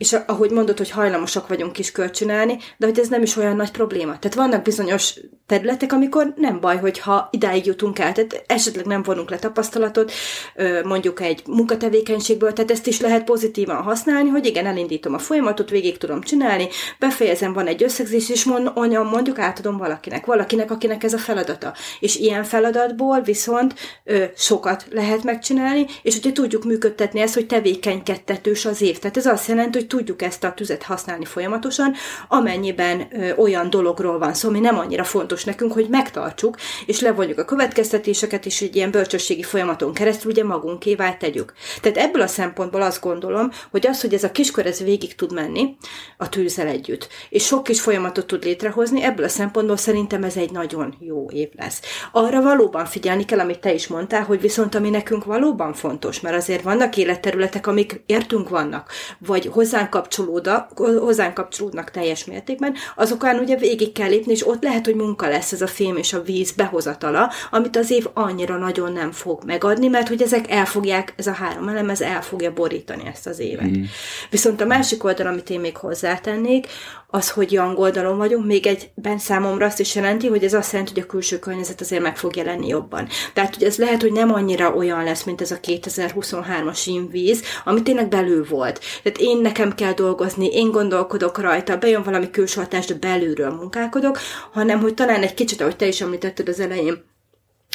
és 0.00 0.16
ahogy 0.26 0.50
mondod, 0.50 0.78
hogy 0.78 0.90
hajlamosak 0.90 1.48
vagyunk 1.48 1.78
is 1.78 1.92
kölcsönelni, 1.92 2.58
de 2.76 2.86
hogy 2.86 2.98
ez 2.98 3.08
nem 3.08 3.22
is 3.22 3.36
olyan 3.36 3.56
nagy 3.56 3.70
probléma. 3.70 4.18
Tehát 4.18 4.36
vannak 4.36 4.62
bizonyos 4.62 5.14
területek, 5.46 5.92
amikor 5.92 6.32
nem 6.36 6.60
baj, 6.60 6.78
hogyha 6.78 7.28
idáig 7.32 7.66
jutunk 7.66 7.98
el, 7.98 8.12
tehát 8.12 8.42
esetleg 8.46 8.84
nem 8.86 9.02
vonunk 9.02 9.30
le 9.30 9.38
tapasztalatot, 9.38 10.12
mondjuk 10.84 11.20
egy 11.20 11.42
munkatevékenységből, 11.46 12.52
tehát 12.52 12.70
ezt 12.70 12.86
is 12.86 13.00
lehet 13.00 13.24
pozitívan 13.24 13.82
használni, 13.82 14.28
hogy 14.28 14.46
igen, 14.46 14.66
elindítom 14.66 15.14
a 15.14 15.18
folyamatot, 15.18 15.70
végig 15.70 15.98
tudom 15.98 16.20
csinálni, 16.20 16.68
befejezem, 16.98 17.52
van 17.52 17.66
egy 17.66 17.82
összegzés, 17.82 18.28
és 18.30 18.44
mond, 18.44 18.70
mondjuk 19.10 19.38
átadom 19.38 19.76
valakinek, 19.76 20.26
valakinek, 20.26 20.70
akinek 20.70 21.04
ez 21.04 21.12
a 21.12 21.18
feladata. 21.18 21.74
És 22.00 22.16
ilyen 22.16 22.44
feladatból 22.44 23.20
viszont 23.20 23.74
sokat 24.36 24.84
lehet 24.90 25.24
megcsinálni, 25.24 25.86
és 26.02 26.16
ugye 26.16 26.32
tudjuk 26.32 26.64
működtetni 26.64 27.20
ezt, 27.20 27.34
hogy 27.34 27.46
tevékenykedtetős 27.46 28.64
az 28.64 28.82
év. 28.82 28.98
Tehát 28.98 29.16
ez 29.16 29.26
azt 29.26 29.48
jelenti, 29.48 29.78
hogy 29.78 29.88
tudjuk 29.90 30.22
ezt 30.22 30.44
a 30.44 30.52
tüzet 30.52 30.82
használni 30.82 31.24
folyamatosan, 31.24 31.94
amennyiben 32.28 33.06
ö, 33.12 33.34
olyan 33.34 33.70
dologról 33.70 34.18
van 34.18 34.34
szó, 34.34 34.48
ami 34.48 34.60
nem 34.60 34.78
annyira 34.78 35.04
fontos 35.04 35.44
nekünk, 35.44 35.72
hogy 35.72 35.88
megtartsuk, 35.88 36.56
és 36.86 37.00
levonjuk 37.00 37.38
a 37.38 37.44
következtetéseket, 37.44 38.46
és 38.46 38.60
egy 38.60 38.76
ilyen 38.76 38.90
bölcsességi 38.90 39.42
folyamaton 39.42 39.92
keresztül 39.92 40.30
ugye 40.30 40.44
magunkévá 40.44 41.12
tegyük. 41.12 41.52
Tehát 41.80 41.98
ebből 41.98 42.22
a 42.22 42.26
szempontból 42.26 42.82
azt 42.82 43.00
gondolom, 43.00 43.50
hogy 43.70 43.86
az, 43.86 44.00
hogy 44.00 44.14
ez 44.14 44.24
a 44.24 44.30
kiskör 44.30 44.66
ez 44.66 44.82
végig 44.82 45.14
tud 45.14 45.32
menni 45.32 45.76
a 46.16 46.28
tűzzel 46.28 46.66
együtt, 46.66 47.08
és 47.28 47.44
sok 47.44 47.62
kis 47.62 47.80
folyamatot 47.80 48.26
tud 48.26 48.44
létrehozni, 48.44 49.02
ebből 49.02 49.24
a 49.24 49.28
szempontból 49.28 49.76
szerintem 49.76 50.24
ez 50.24 50.36
egy 50.36 50.50
nagyon 50.50 50.94
jó 50.98 51.30
év 51.30 51.48
lesz. 51.56 51.80
Arra 52.12 52.42
valóban 52.42 52.84
figyelni 52.84 53.24
kell, 53.24 53.38
amit 53.38 53.60
te 53.60 53.72
is 53.72 53.86
mondtál, 53.86 54.22
hogy 54.22 54.40
viszont 54.40 54.74
ami 54.74 54.90
nekünk 54.90 55.24
valóban 55.24 55.72
fontos, 55.72 56.20
mert 56.20 56.36
azért 56.36 56.62
vannak 56.62 56.96
életterületek, 56.96 57.66
amik 57.66 58.02
értünk 58.06 58.48
vannak, 58.48 58.90
vagy 59.18 59.46
hozzánk, 59.88 60.78
hozzánk 60.78 61.34
kapcsolódnak 61.34 61.90
teljes 61.90 62.24
mértékben, 62.24 62.74
azokon 62.96 63.38
ugye 63.38 63.56
végig 63.56 63.92
kell 63.92 64.08
lépni, 64.08 64.32
és 64.32 64.46
ott 64.46 64.62
lehet, 64.62 64.84
hogy 64.84 64.94
munka 64.94 65.28
lesz 65.28 65.52
ez 65.52 65.62
a 65.62 65.66
fém 65.66 65.96
és 65.96 66.12
a 66.12 66.22
víz 66.22 66.52
behozatala, 66.52 67.30
amit 67.50 67.76
az 67.76 67.90
év 67.90 68.06
annyira 68.14 68.56
nagyon 68.56 68.92
nem 68.92 69.12
fog 69.12 69.42
megadni, 69.44 69.88
mert 69.88 70.08
hogy 70.08 70.22
ezek 70.22 70.50
el 70.50 70.64
fogják, 70.64 71.14
ez 71.16 71.26
a 71.26 71.32
három 71.32 71.68
elem, 71.68 71.90
ez 71.90 72.00
el 72.00 72.22
fogja 72.22 72.52
borítani 72.52 73.02
ezt 73.06 73.26
az 73.26 73.38
évet. 73.38 73.78
Mm. 73.78 73.82
Viszont 74.30 74.60
a 74.60 74.66
másik 74.66 75.04
oldal, 75.04 75.26
amit 75.26 75.50
én 75.50 75.60
még 75.60 75.76
hozzátennék, 75.76 76.66
az, 77.10 77.30
hogy 77.30 77.52
young 77.52 77.78
oldalon 77.78 78.16
vagyunk, 78.16 78.46
még 78.46 78.66
egyben 78.66 79.18
számomra 79.18 79.66
azt 79.66 79.80
is 79.80 79.94
jelenti, 79.94 80.26
hogy 80.26 80.44
ez 80.44 80.54
azt 80.54 80.72
jelenti, 80.72 80.92
hogy 80.92 81.02
a 81.02 81.06
külső 81.06 81.38
környezet 81.38 81.80
azért 81.80 82.02
meg 82.02 82.16
fog 82.16 82.36
jelenni 82.36 82.66
jobban. 82.66 83.08
Tehát, 83.32 83.54
hogy 83.54 83.64
ez 83.64 83.76
lehet, 83.76 84.00
hogy 84.00 84.12
nem 84.12 84.32
annyira 84.32 84.74
olyan 84.74 85.04
lesz, 85.04 85.24
mint 85.24 85.40
ez 85.40 85.50
a 85.50 85.60
2023-as 85.60 86.82
invíz, 86.84 87.42
ami 87.64 87.82
tényleg 87.82 88.08
belül 88.08 88.46
volt. 88.48 88.80
Tehát 89.02 89.18
én 89.18 89.38
nekem 89.38 89.69
kell 89.74 89.92
dolgozni, 89.92 90.46
én 90.46 90.70
gondolkodok 90.70 91.38
rajta, 91.38 91.76
bejön 91.76 92.02
valami 92.02 92.30
külső 92.30 92.60
hatás, 92.60 92.86
de 92.86 92.94
belülről 92.94 93.50
munkálkodok, 93.50 94.18
hanem 94.52 94.80
hogy 94.80 94.94
talán 94.94 95.22
egy 95.22 95.34
kicsit, 95.34 95.60
ahogy 95.60 95.76
te 95.76 95.86
is 95.86 96.00
említetted 96.00 96.48
az 96.48 96.60
elején, 96.60 97.04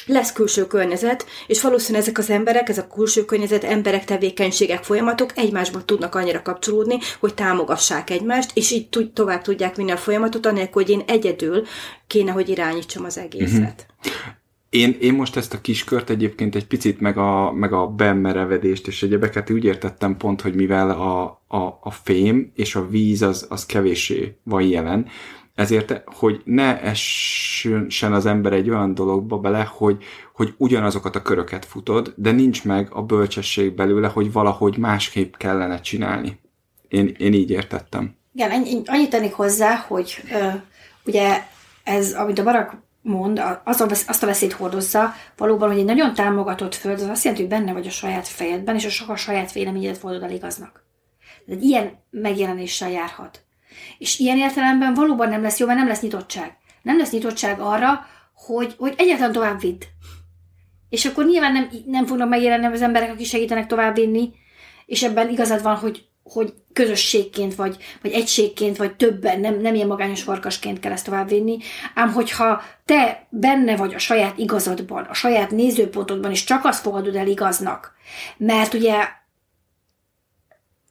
lesz 0.06 0.32
külső 0.32 0.68
környezet, 0.68 1.26
és 1.48 1.62
valószínűleg 1.62 2.02
ezek 2.02 2.18
az 2.18 2.30
emberek, 2.30 2.70
ez 2.70 2.78
a 2.78 2.88
külső 2.88 3.26
környezet, 3.26 3.64
emberek, 3.64 4.06
tevékenységek, 4.06 4.84
folyamatok 4.84 5.32
egymásba 5.36 5.86
tudnak 5.86 6.16
annyira 6.16 6.42
kapcsolódni, 6.42 6.98
hogy 7.20 7.34
támogassák 7.34 8.10
egymást, 8.10 8.52
és 8.54 8.72
így 8.72 8.90
tud, 8.90 9.14
tovább 9.14 9.42
tudják 9.42 9.76
vinni 9.76 9.92
a 9.92 9.98
folyamatot, 9.98 10.46
anélkül, 10.46 10.82
hogy 10.82 10.90
én 10.90 11.04
egyedül 11.08 11.66
kéne, 12.08 12.32
hogy 12.32 12.50
irányítsam 12.50 13.06
az 13.06 13.18
egészet. 13.18 13.86
Uh-huh. 13.98 14.34
Én, 14.76 14.98
én 15.00 15.14
most 15.14 15.36
ezt 15.36 15.54
a 15.54 15.62
kiskört 15.62 16.10
egyébként 16.10 16.56
egy 16.56 16.68
picit 16.68 17.00
meg 17.00 17.18
a, 17.18 17.52
meg 17.52 17.74
a 17.74 17.88
bemerevedést 17.88 18.88
és 18.88 19.04
egyebeket 19.04 19.50
úgy 19.50 19.64
értettem 19.64 20.18
pont, 20.18 20.42
hogy 20.42 20.56
mivel 20.56 20.90
a, 20.90 21.24
a, 21.48 21.80
a 21.82 21.92
fém 21.92 22.52
és 22.56 22.76
a 22.76 22.88
víz 22.88 23.22
az, 23.22 23.46
az 23.50 23.66
kevéssé 23.66 24.36
van 24.44 24.62
jelen, 24.62 25.08
ezért, 25.54 26.02
hogy 26.06 26.42
ne 26.46 26.82
essen 26.82 28.14
az 28.14 28.26
ember 28.26 28.54
egy 28.54 28.70
olyan 28.70 28.94
dologba 28.94 29.38
bele, 29.38 29.64
hogy, 29.72 30.04
hogy 30.34 30.54
ugyanazokat 30.58 31.16
a 31.16 31.22
köröket 31.22 31.66
futod, 31.66 32.14
de 32.16 32.32
nincs 32.32 32.66
meg 32.66 32.88
a 32.92 33.02
bölcsesség 33.02 33.76
belőle, 33.76 34.08
hogy 34.08 34.32
valahogy 34.32 34.78
másképp 34.78 35.36
kellene 35.36 35.80
csinálni. 35.80 36.40
Én, 36.88 37.16
én 37.18 37.34
így 37.34 37.50
értettem. 37.50 38.16
Igen, 38.34 38.52
annyit 38.86 39.10
tennék 39.10 39.34
hozzá, 39.34 39.76
hogy 39.88 40.24
ö, 40.32 40.48
ugye 41.06 41.44
ez, 41.84 42.14
amit 42.14 42.40
a 42.40 42.44
Barak 42.44 42.84
mond, 43.06 43.42
az 43.64 43.82
a, 43.82 43.88
azt 44.08 44.24
a 44.24 44.26
veszélyt 44.26 44.54
hordozza, 44.54 45.14
valóban, 45.38 45.70
hogy 45.70 45.78
egy 45.80 45.86
nagyon 45.86 46.14
támogatott 46.14 46.76
föld, 46.76 47.00
az 47.00 47.08
azt 47.08 47.24
jelenti, 47.24 47.46
hogy 47.46 47.58
benne 47.58 47.74
vagy 47.74 47.88
a 47.88 47.92
saját 47.92 48.28
fejedben, 48.28 48.76
és 48.76 48.86
a 48.86 48.90
sok 48.90 49.10
a 49.10 49.16
saját 49.16 49.52
véleményedet 49.52 49.98
fordod 49.98 50.24
el 50.24 50.32
igaznak. 50.32 50.84
egy 51.48 51.64
ilyen 51.64 52.04
megjelenéssel 52.10 52.90
járhat. 52.90 53.44
És 53.98 54.20
ilyen 54.20 54.38
értelemben 54.38 54.94
valóban 54.94 55.30
nem 55.30 55.42
lesz 55.42 55.60
jó, 55.60 55.66
mert 55.66 55.80
nem 55.80 55.88
lesz 55.88 56.02
nyitottság. 56.02 56.58
Nem 56.82 56.98
lesz 56.98 57.12
nyitottság 57.12 57.60
arra, 57.60 58.06
hogy, 58.34 58.76
hogy 58.78 58.94
egyáltalán 58.98 59.32
tovább 59.32 59.60
vidd. 59.60 59.82
És 60.90 61.06
akkor 61.06 61.26
nyilván 61.26 61.52
nem, 61.52 61.70
nem 61.86 62.06
fognak 62.06 62.30
megjelenni 62.30 62.66
az 62.66 62.82
emberek, 62.82 63.12
akik 63.12 63.26
segítenek 63.26 63.68
továbbvinni, 63.68 64.34
és 64.86 65.04
ebben 65.04 65.30
igazad 65.30 65.62
van, 65.62 65.76
hogy, 65.76 66.08
hogy 66.34 66.54
közösségként, 66.74 67.56
vagy, 67.56 67.78
vagy 68.02 68.12
egységként, 68.12 68.78
vagy 68.78 68.96
többen, 68.96 69.40
nem, 69.40 69.62
nem 69.62 69.76
ilyen 69.76 69.88
magányos 69.88 70.24
farkasként 70.24 70.80
kell 70.80 70.92
ezt 70.92 71.06
továbbvinni, 71.06 71.58
ám 71.94 72.12
hogyha 72.12 72.62
te 72.86 73.28
benne 73.30 73.76
vagy 73.76 73.94
a 73.94 73.98
saját 73.98 74.38
igazadban, 74.38 75.04
a 75.04 75.14
saját 75.14 75.52
nézőpontodban, 75.52 76.32
és 76.32 76.44
csak 76.44 76.66
azt 76.66 76.82
fogadod 76.82 77.16
el 77.16 77.28
igaznak, 77.28 77.94
mert 78.38 78.74
ugye 78.74 79.08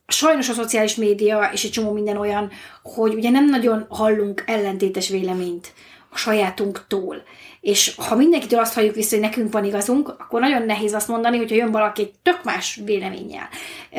sajnos 0.07 0.49
a 0.49 0.53
szociális 0.53 0.95
média 0.95 1.51
és 1.53 1.65
egy 1.65 1.71
csomó 1.71 1.93
minden 1.93 2.17
olyan, 2.17 2.51
hogy 2.83 3.15
ugye 3.15 3.31
nem 3.31 3.49
nagyon 3.49 3.87
hallunk 3.89 4.45
ellentétes 4.47 5.09
véleményt 5.09 5.73
a 6.11 6.17
sajátunktól. 6.17 7.23
És 7.65 7.95
ha 7.97 8.17
mindenkitől 8.17 8.59
azt 8.59 8.75
halljuk 8.75 8.95
vissza, 8.95 9.15
hogy 9.15 9.25
nekünk 9.25 9.53
van 9.53 9.65
igazunk, 9.65 10.09
akkor 10.09 10.41
nagyon 10.41 10.63
nehéz 10.63 10.93
azt 10.93 11.09
mondani, 11.09 11.37
hogyha 11.37 11.57
jön 11.57 11.71
valaki 11.71 12.03
egy 12.03 12.13
tök 12.23 12.45
más 12.45 12.81
véleménnyel, 12.85 13.49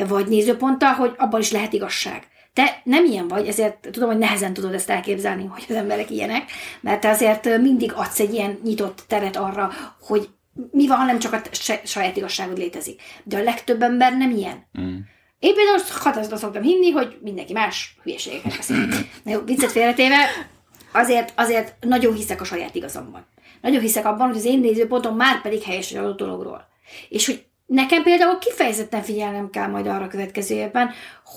vagy 0.06 0.26
nézőponttal, 0.26 0.92
hogy 0.92 1.14
abban 1.16 1.40
is 1.40 1.50
lehet 1.50 1.72
igazság. 1.72 2.26
Te 2.52 2.80
nem 2.84 3.04
ilyen 3.04 3.28
vagy, 3.28 3.48
ezért 3.48 3.88
tudom, 3.90 4.08
hogy 4.08 4.18
nehezen 4.18 4.52
tudod 4.52 4.74
ezt 4.74 4.90
elképzelni, 4.90 5.44
hogy 5.44 5.64
az 5.68 5.74
emberek 5.74 6.10
ilyenek, 6.10 6.50
mert 6.80 7.00
te 7.00 7.08
azért 7.08 7.58
mindig 7.60 7.92
adsz 7.92 8.20
egy 8.20 8.32
ilyen 8.32 8.58
nyitott 8.64 9.04
teret 9.08 9.36
arra, 9.36 9.70
hogy 10.00 10.28
mi 10.70 10.86
van, 10.86 10.96
ha 10.96 11.04
nem 11.04 11.18
csak 11.18 11.32
a 11.32 11.40
saját 11.84 12.16
igazságod 12.16 12.58
létezik. 12.58 13.02
De 13.24 13.38
a 13.38 13.42
legtöbb 13.42 13.82
ember 13.82 14.16
nem 14.16 14.30
ilyen. 14.30 14.66
Mm. 14.80 14.96
Én 15.38 15.54
például 15.54 15.78
határozottan 15.88 16.38
szoktam 16.38 16.62
hinni, 16.62 16.90
hogy 16.90 17.18
mindenki 17.22 17.52
más 17.52 17.96
hülyeségeket 18.02 18.56
beszél. 18.56 18.86
Na 19.24 19.30
jó, 19.30 19.40
viccet 19.40 19.70
félretéve, 19.70 20.16
azért, 20.92 21.32
azért 21.36 21.74
nagyon 21.80 22.14
hiszek 22.14 22.40
a 22.40 22.44
saját 22.44 22.74
igazamban. 22.74 23.26
Nagyon 23.60 23.80
hiszek 23.80 24.06
abban, 24.06 24.26
hogy 24.26 24.36
az 24.36 24.44
én 24.44 24.60
nézőpontom 24.60 25.16
már 25.16 25.42
pedig 25.42 25.62
helyes 25.62 25.90
egy 25.90 25.98
adott 25.98 26.16
dologról. 26.16 26.68
És 27.08 27.26
hogy 27.26 27.44
nekem 27.66 28.02
például 28.02 28.38
kifejezetten 28.38 29.02
figyelnem 29.02 29.50
kell 29.50 29.66
majd 29.66 29.86
arra 29.86 30.06
következő 30.06 30.54
évben, 30.54 30.90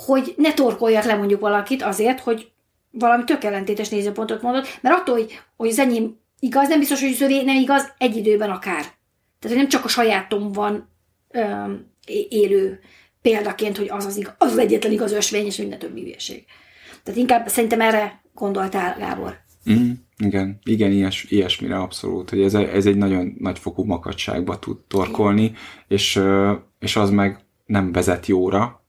hogy 0.05 0.33
ne 0.37 0.53
torkoljak 0.53 1.03
le 1.03 1.15
mondjuk 1.15 1.39
valakit 1.39 1.83
azért, 1.83 2.19
hogy 2.19 2.51
valami 2.91 3.23
tök 3.23 3.43
ellentétes 3.43 3.89
nézőpontot 3.89 4.41
mondott, 4.41 4.79
mert 4.81 4.95
attól, 4.95 5.15
hogy, 5.15 5.39
hogy 5.57 5.69
az 5.69 5.79
enyém 5.79 6.19
igaz, 6.39 6.67
nem 6.67 6.79
biztos, 6.79 7.01
hogy 7.01 7.11
az 7.11 7.21
övé 7.21 7.41
nem 7.41 7.55
igaz 7.55 7.93
egy 7.97 8.15
időben 8.15 8.49
akár. 8.49 8.81
Tehát, 9.39 9.47
hogy 9.47 9.55
nem 9.55 9.67
csak 9.67 9.85
a 9.85 9.87
sajátom 9.87 10.51
van 10.51 10.89
öm, 11.31 11.91
élő 12.29 12.79
példaként, 13.21 13.77
hogy 13.77 13.89
az 13.89 14.05
az, 14.05 14.17
igaz, 14.17 14.33
az, 14.37 14.51
az 14.51 14.57
egyetlen 14.57 14.91
igaz 14.91 15.11
ösvény, 15.11 15.45
és 15.45 15.57
minden 15.57 15.79
többi 15.79 16.01
hülyeség. 16.01 16.45
Tehát 17.03 17.19
inkább 17.19 17.47
szerintem 17.47 17.81
erre 17.81 18.21
gondoltál, 18.33 18.95
Gábor. 18.99 19.37
Mm, 19.71 19.91
igen, 20.17 20.59
igen, 20.63 20.91
ilyes, 20.91 21.25
ilyesmire 21.29 21.77
abszolút, 21.77 22.29
hogy 22.29 22.41
ez, 22.41 22.53
ez 22.53 22.85
egy 22.85 22.97
nagyon 22.97 23.35
nagyfokú 23.39 23.83
makadságba 23.83 24.59
tud 24.59 24.77
torkolni, 24.87 25.51
és, 25.87 26.21
és 26.79 26.95
az 26.95 27.09
meg 27.09 27.39
nem 27.65 27.91
vezet 27.91 28.25
jóra, 28.25 28.83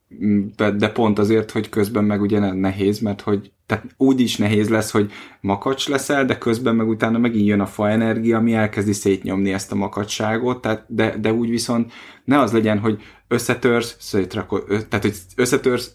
de 0.77 0.89
pont 0.89 1.19
azért, 1.19 1.51
hogy 1.51 1.69
közben 1.69 2.03
meg 2.03 2.21
ugye 2.21 2.53
nehéz, 2.53 2.99
mert 2.99 3.21
hogy 3.21 3.51
tehát 3.65 3.85
úgy 3.97 4.19
is 4.19 4.37
nehéz 4.37 4.69
lesz, 4.69 4.91
hogy 4.91 5.11
makacs 5.41 5.89
leszel, 5.89 6.25
de 6.25 6.37
közben 6.37 6.75
meg 6.75 6.87
utána 6.87 7.17
megint 7.17 7.47
jön 7.47 7.59
a 7.59 7.65
faenergia, 7.65 8.37
ami 8.37 8.53
elkezdi 8.53 8.93
szétnyomni 8.93 9.53
ezt 9.53 9.71
a 9.71 9.75
makacságot, 9.75 10.61
tehát, 10.61 10.85
de, 10.87 11.17
de 11.17 11.33
úgy 11.33 11.49
viszont 11.49 11.91
ne 12.25 12.39
az 12.39 12.51
legyen, 12.51 12.79
hogy 12.79 13.01
összetörsz, 13.27 13.95
szétrakod, 13.99 14.63
tehát 14.67 15.01
hogy 15.01 15.15
összetörsz, 15.35 15.91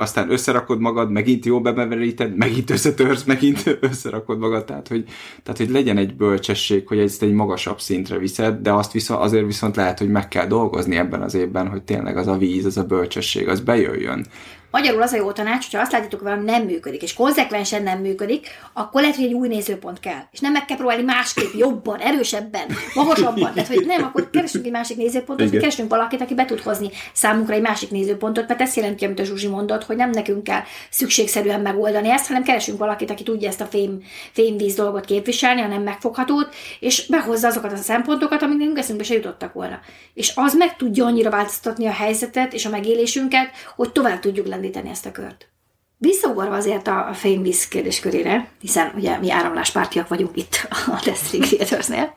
aztán 0.00 0.30
összerakod 0.30 0.80
magad, 0.80 1.10
megint 1.10 1.44
jó 1.44 1.60
bemeveríted, 1.60 2.36
megint 2.36 2.70
összetörsz, 2.70 3.24
megint 3.24 3.78
összerakod 3.80 4.38
magad, 4.38 4.64
tehát 4.64 4.88
hogy, 4.88 5.04
tehát 5.42 5.58
hogy 5.58 5.70
legyen 5.70 5.96
egy 5.96 6.16
bölcsesség, 6.16 6.86
hogy 6.86 6.98
ezt 6.98 7.22
egy 7.22 7.32
magasabb 7.32 7.80
szintre 7.80 8.18
viszed, 8.18 8.58
de 8.62 8.72
azt 8.72 8.92
viszont, 8.92 9.20
azért 9.20 9.46
viszont 9.46 9.76
lehet, 9.76 9.98
hogy 9.98 10.10
meg 10.10 10.28
kell 10.28 10.46
dolgozni 10.46 10.96
ebben 10.96 11.22
az 11.22 11.34
évben, 11.34 11.68
hogy 11.68 11.82
tényleg 11.82 12.16
az 12.16 12.26
a 12.26 12.36
víz, 12.36 12.64
az 12.64 12.76
a 12.76 12.84
bölcsesség, 12.84 13.48
az 13.48 13.60
bejöjjön. 13.60 14.26
Magyarul 14.70 15.02
az 15.02 15.12
a 15.12 15.16
jó 15.16 15.32
tanács, 15.32 15.64
hogyha 15.64 15.80
azt 15.80 15.92
látjátok, 15.92 16.20
hogy 16.20 16.28
valami 16.28 16.50
nem 16.50 16.62
működik, 16.62 17.02
és 17.02 17.14
konzekvensen 17.14 17.82
nem 17.82 17.98
működik, 17.98 18.46
akkor 18.72 19.00
lehet, 19.00 19.16
hogy 19.16 19.24
egy 19.24 19.32
új 19.32 19.48
nézőpont 19.48 20.00
kell. 20.00 20.20
És 20.30 20.40
nem 20.40 20.52
meg 20.52 20.64
kell 20.64 20.76
próbálni 20.76 21.02
másképp, 21.02 21.52
jobban, 21.54 21.98
erősebben, 21.98 22.66
magasabban. 22.94 23.52
Tehát, 23.54 23.68
hogy 23.68 23.86
nem, 23.86 24.02
akkor 24.02 24.30
keresünk 24.30 24.64
egy 24.64 24.70
másik 24.70 24.96
nézőpontot, 24.96 25.50
vagy 25.50 25.58
keresünk 25.58 25.90
valakit, 25.90 26.20
aki 26.20 26.34
be 26.34 26.44
tud 26.44 26.60
hozni 26.60 26.90
számunkra 27.12 27.54
egy 27.54 27.60
másik 27.60 27.90
nézőpontot, 27.90 28.48
mert 28.48 28.60
ez 28.60 28.76
jelenti, 28.76 29.04
amit 29.04 29.20
a 29.20 29.24
Zsuzsi 29.24 29.46
mondott, 29.46 29.84
hogy 29.84 29.96
nem 29.96 30.10
nekünk 30.10 30.44
kell 30.44 30.62
szükségszerűen 30.90 31.60
megoldani 31.60 32.10
ezt, 32.10 32.26
hanem 32.26 32.42
keresünk 32.42 32.78
valakit, 32.78 33.10
aki 33.10 33.22
tudja 33.22 33.48
ezt 33.48 33.60
a 33.60 33.66
fém, 33.66 34.02
fémvíz 34.32 34.74
dolgot 34.74 35.04
képviselni, 35.04 35.60
a 35.60 35.66
nem 35.66 35.82
megfoghatót, 35.82 36.54
és 36.80 37.06
behozza 37.06 37.46
azokat 37.46 37.72
a 37.72 37.76
szempontokat, 37.76 38.42
amik 38.42 38.58
nekünk 38.58 38.78
eszünkbe 38.78 39.04
se 39.04 39.14
jutottak 39.14 39.52
volna. 39.52 39.80
És 40.14 40.32
az 40.34 40.54
meg 40.54 40.76
tudja 40.76 41.04
annyira 41.04 41.30
változtatni 41.30 41.86
a 41.86 41.92
helyzetet 41.92 42.52
és 42.52 42.64
a 42.66 42.70
megélésünket, 42.70 43.50
hogy 43.76 43.92
tovább 43.92 44.20
tudjuk 44.20 44.46
lendíteni 44.58 44.88
ezt 44.88 45.06
a 45.06 45.12
kört. 45.12 45.48
Visszaugorva 45.96 46.54
azért 46.54 46.86
a, 46.86 47.08
a 47.08 47.14
fémvíz 47.14 47.68
kérdéskörére, 47.68 48.50
hiszen 48.60 48.92
ugye 48.94 49.18
mi 49.18 49.30
áramláspártiak 49.30 50.08
vagyunk 50.08 50.36
itt 50.36 50.68
a 50.96 51.00
Testing 51.04 51.44
Theatersnél, 51.44 52.16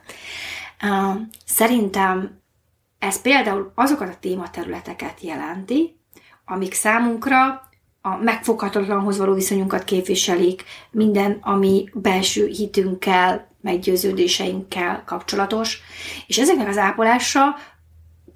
uh, 0.83 1.15
szerintem 1.45 2.39
ez 2.99 3.21
például 3.21 3.71
azokat 3.75 4.09
a 4.09 4.17
tématerületeket 4.19 5.21
jelenti, 5.21 5.99
amik 6.45 6.73
számunkra 6.73 7.69
a 8.01 8.17
megfoghatatlanhoz 8.17 9.17
való 9.17 9.33
viszonyunkat 9.33 9.83
képviselik, 9.83 10.63
minden, 10.91 11.37
ami 11.41 11.89
belső 11.93 12.47
hitünkkel, 12.47 13.49
meggyőződéseinkkel 13.61 15.03
kapcsolatos, 15.05 15.81
és 16.27 16.37
ezeknek 16.37 16.67
az 16.67 16.77
ápolása 16.77 17.55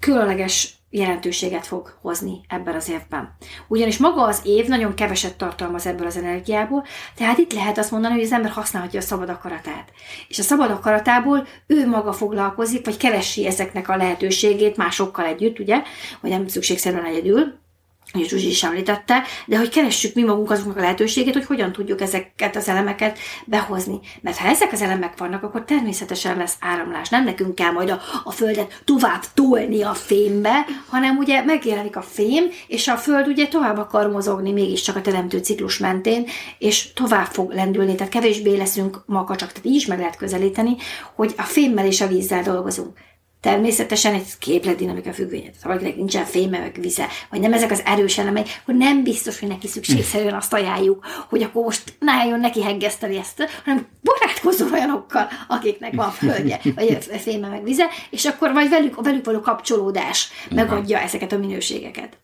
különleges 0.00 0.75
jelentőséget 0.90 1.66
fog 1.66 1.98
hozni 2.00 2.40
ebben 2.48 2.74
az 2.74 2.88
évben. 2.88 3.36
Ugyanis 3.68 3.98
maga 3.98 4.22
az 4.22 4.40
év 4.44 4.66
nagyon 4.66 4.94
keveset 4.94 5.36
tartalmaz 5.36 5.86
ebből 5.86 6.06
az 6.06 6.16
energiából, 6.16 6.84
tehát 7.16 7.38
itt 7.38 7.52
lehet 7.52 7.78
azt 7.78 7.90
mondani, 7.90 8.14
hogy 8.14 8.22
az 8.22 8.32
ember 8.32 8.50
használhatja 8.50 9.00
a 9.00 9.02
szabad 9.02 9.28
akaratát. 9.28 9.92
És 10.28 10.38
a 10.38 10.42
szabad 10.42 10.70
akaratából 10.70 11.46
ő 11.66 11.88
maga 11.88 12.12
foglalkozik, 12.12 12.84
vagy 12.84 12.96
keresi 12.96 13.46
ezeknek 13.46 13.88
a 13.88 13.96
lehetőségét 13.96 14.76
másokkal 14.76 15.24
együtt, 15.24 15.58
ugye, 15.58 15.82
hogy 16.20 16.30
nem 16.30 16.46
szükségszerűen 16.46 17.04
egyedül, 17.04 17.64
és 18.18 18.28
Zsuzsi 18.28 18.48
is 18.48 18.62
említette, 18.62 19.22
de 19.46 19.58
hogy 19.58 19.68
keressük 19.68 20.14
mi 20.14 20.22
magunk 20.22 20.50
azoknak 20.50 20.76
a 20.76 20.80
lehetőséget, 20.80 21.34
hogy 21.34 21.44
hogyan 21.44 21.72
tudjuk 21.72 22.00
ezeket 22.00 22.56
az 22.56 22.68
elemeket 22.68 23.18
behozni. 23.44 24.00
Mert 24.20 24.36
ha 24.36 24.48
ezek 24.48 24.72
az 24.72 24.82
elemek 24.82 25.18
vannak, 25.18 25.42
akkor 25.42 25.64
természetesen 25.64 26.36
lesz 26.36 26.56
áramlás. 26.60 27.08
Nem 27.08 27.24
nekünk 27.24 27.54
kell 27.54 27.70
majd 27.70 27.90
a, 27.90 28.00
a 28.24 28.30
Földet 28.30 28.82
tovább 28.84 29.22
tolni 29.34 29.82
a 29.82 29.94
fémbe, 29.94 30.66
hanem 30.88 31.16
ugye 31.16 31.44
megjelenik 31.44 31.96
a 31.96 32.02
fém, 32.02 32.44
és 32.66 32.88
a 32.88 32.96
Föld 32.96 33.26
ugye 33.26 33.46
tovább 33.46 33.78
akar 33.78 34.10
mozogni 34.10 34.52
mégiscsak 34.52 34.96
a 34.96 35.00
teremtő 35.00 35.38
ciklus 35.38 35.78
mentén, 35.78 36.26
és 36.58 36.92
tovább 36.92 37.26
fog 37.26 37.52
lendülni, 37.52 37.94
tehát 37.94 38.12
kevésbé 38.12 38.56
leszünk 38.56 39.02
makacsak, 39.06 39.52
tehát 39.52 39.66
így 39.66 39.74
is 39.74 39.86
meg 39.86 39.98
lehet 39.98 40.16
közelíteni, 40.16 40.76
hogy 41.14 41.34
a 41.36 41.42
fémmel 41.42 41.86
és 41.86 42.00
a 42.00 42.06
vízzel 42.06 42.42
dolgozunk. 42.42 42.98
Természetesen 43.46 44.14
egy 44.14 44.38
képletdinamika 44.38 45.12
függvény, 45.12 45.40
tehát 45.40 45.62
valakinek 45.62 45.96
nincsen 45.96 46.24
féme, 46.24 46.58
meg 46.58 46.76
vize, 46.80 47.06
vagy 47.30 47.40
nem 47.40 47.52
ezek 47.52 47.70
az 47.70 47.82
erős 47.84 48.18
elemei, 48.18 48.42
hogy 48.64 48.76
nem 48.76 49.02
biztos, 49.02 49.38
hogy 49.38 49.48
neki 49.48 49.66
szükségszerűen 49.66 50.34
azt 50.34 50.52
ajánljuk, 50.52 51.06
hogy 51.28 51.42
akkor 51.42 51.64
most 51.64 51.82
ne 51.98 52.12
álljon 52.12 52.40
neki 52.40 52.62
heggeszteni 52.62 53.16
ezt, 53.16 53.48
hanem 53.64 53.86
barátkozzon 54.02 54.72
olyanokkal, 54.72 55.28
akiknek 55.48 55.94
van 55.94 56.10
földje, 56.10 56.60
vagy 56.74 56.98
féme, 57.10 57.48
meg 57.48 57.64
vize, 57.64 57.86
és 58.10 58.24
akkor 58.24 58.52
vagy 58.52 58.68
velük, 58.68 59.02
velük 59.02 59.24
való 59.24 59.40
kapcsolódás 59.40 60.28
megadja 60.50 60.98
ezeket 60.98 61.32
a 61.32 61.38
minőségeket. 61.38 62.18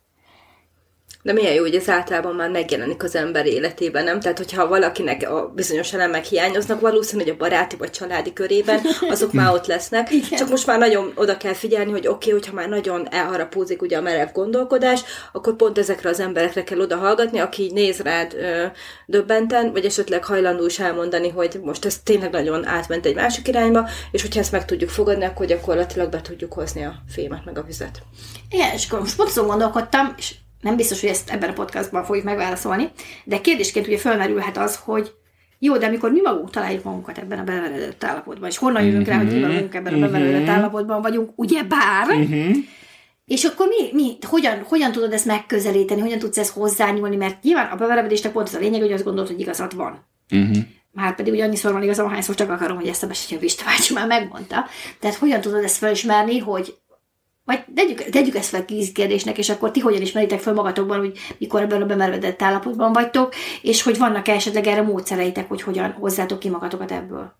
De 1.25 1.33
milyen 1.33 1.52
jó, 1.52 1.62
hogy 1.62 1.75
ez 1.75 1.88
általában 1.88 2.35
már 2.35 2.50
megjelenik 2.50 3.02
az 3.02 3.14
ember 3.14 3.47
életében, 3.47 4.05
nem? 4.05 4.21
Tehát, 4.21 4.38
hogyha 4.38 4.69
valakinek 4.69 5.31
a 5.31 5.52
bizonyos 5.55 5.93
elemek 5.93 6.25
hiányoznak, 6.25 6.81
valószínűleg 6.81 7.35
a 7.35 7.37
baráti 7.37 7.76
vagy 7.76 7.91
családi 7.91 8.33
körében, 8.33 8.81
azok 9.09 9.33
már 9.33 9.52
ott 9.52 9.67
lesznek. 9.67 10.11
Igen. 10.11 10.38
Csak 10.38 10.49
most 10.49 10.67
már 10.67 10.79
nagyon 10.79 11.12
oda 11.14 11.37
kell 11.37 11.52
figyelni, 11.52 11.91
hogy 11.91 12.07
oké, 12.07 12.29
okay, 12.29 12.31
hogyha 12.31 12.55
már 12.55 12.69
nagyon 12.69 13.09
elharapózik 13.11 13.83
ugye 13.83 13.97
a 13.97 14.00
merev 14.00 14.29
gondolkodás, 14.33 15.00
akkor 15.33 15.57
pont 15.57 15.79
ezekre 15.79 16.09
az 16.09 16.21
emberekre 16.21 16.64
kell 16.64 16.81
oda 16.81 16.97
hallgatni, 16.97 17.38
aki 17.38 17.71
néz 17.75 18.00
rád 18.00 18.35
ö, 18.35 18.64
döbbenten, 19.07 19.73
vagy 19.73 19.85
esetleg 19.85 20.25
hajlandó 20.25 20.67
is 20.67 20.79
elmondani, 20.79 21.29
hogy 21.29 21.61
most 21.62 21.85
ez 21.85 21.99
tényleg 22.05 22.31
nagyon 22.31 22.67
átment 22.67 23.07
egy 23.07 23.14
másik 23.14 23.49
irányba, 23.49 23.88
és 24.11 24.23
hogyha 24.23 24.41
ezt 24.41 24.52
meg 24.52 24.64
tudjuk 24.64 24.91
fogadni, 24.91 25.25
akkor 25.25 25.47
gyakorlatilag 25.47 26.11
be 26.11 26.21
tudjuk 26.21 26.52
hozni 26.52 26.85
a 26.85 26.95
fémet 27.09 27.45
meg 27.45 27.59
a 27.59 27.62
vizet. 27.62 28.02
Igen, 28.50 28.73
és 28.73 28.87
akkor 28.87 29.00
most 29.00 29.17
pont 29.17 29.35
gondolkodtam, 29.35 30.14
és 30.17 30.35
nem 30.62 30.76
biztos, 30.76 31.00
hogy 31.00 31.11
ezt 31.11 31.31
ebben 31.31 31.50
a 31.50 31.52
podcastban 31.52 32.04
fogjuk 32.04 32.25
megválaszolni, 32.25 32.90
de 33.25 33.40
kérdésként 33.40 33.87
ugye 33.87 33.99
felmerülhet 33.99 34.57
az, 34.57 34.81
hogy 34.85 35.12
jó, 35.59 35.76
de 35.76 35.87
amikor 35.87 36.12
mi 36.12 36.21
magunk 36.21 36.50
találjuk 36.50 36.85
magunkat 36.85 37.19
ebben 37.19 37.38
a 37.38 37.45
beveredett 37.45 38.04
állapotban, 38.04 38.49
és 38.49 38.56
honnan 38.56 38.84
jövünk 38.84 39.06
rá, 39.06 39.17
hogy 39.17 39.32
mi 39.32 39.39
magunk 39.39 39.69
mhm. 39.69 39.76
ebben 39.76 39.95
a 39.95 39.99
beveredett 39.99 40.41
mhm. 40.41 40.50
állapotban 40.50 41.02
vagyunk, 41.02 41.30
ugye 41.34 41.63
bár, 41.63 42.08
uh-huh. 42.08 42.56
és 43.25 43.45
akkor 43.45 43.67
mi, 43.67 43.93
mi 43.93 44.17
hogyan, 44.26 44.63
hogyan 44.63 44.93
tudod 44.93 45.13
ezt 45.13 45.25
megközelíteni, 45.25 46.00
hogyan 46.00 46.19
tudsz 46.19 46.39
ezt 46.39 46.52
hozzányúlni, 46.52 47.17
mert 47.17 47.43
nyilván 47.43 47.71
a 47.71 47.76
beveredésnek 47.76 48.32
pont 48.32 48.49
az 48.49 48.54
a 48.54 48.58
lényeg, 48.58 48.80
hogy 48.80 48.93
azt 48.93 49.04
gondolod, 49.04 49.30
hogy 49.30 49.41
igazad 49.41 49.76
van. 49.76 50.06
Uh-huh. 50.30 50.56
Már 50.93 51.15
pedig 51.15 51.32
ugye 51.32 51.45
annyiszor 51.45 51.73
van 51.73 51.82
igazam, 51.82 52.08
hányszor 52.08 52.34
csak 52.34 52.50
akarom, 52.50 52.76
hogy 52.76 52.89
ezt 52.89 53.02
a 53.02 53.06
Besítő 53.06 53.39
Pista 53.39 53.65
már 53.95 54.06
megmondta. 54.06 54.67
Tehát 54.99 55.17
hogyan 55.17 55.41
tudod 55.41 55.65
ezt 55.65 55.76
felismerni, 55.76 56.39
hogy 56.39 56.75
vagy 57.45 57.65
tegyük, 57.75 58.02
tegyük 58.02 58.35
ezt 58.35 58.49
fel 58.49 58.65
kérdésnek, 58.95 59.39
és 59.39 59.50
akkor 59.50 59.71
ti 59.71 59.81
hogyan 59.81 60.02
ismeritek 60.02 60.41
fel 60.41 60.55
magatokban, 60.55 60.99
hogy 60.99 61.19
mikor 61.39 61.63
ebben 61.63 61.83
a 61.83 61.87
bemervedett 61.87 62.43
állapotban 62.43 62.93
vagytok, 62.93 63.35
és 63.63 63.83
hogy 63.83 63.99
vannak 63.99 64.28
-e 64.28 64.33
esetleg 64.33 64.67
erre 64.67 64.83
módszereitek, 64.83 65.49
hogy 65.49 65.63
hogyan 65.63 65.93
hozzátok 65.93 66.39
ki 66.39 66.49
magatokat 66.49 66.93
ebből? 66.93 67.33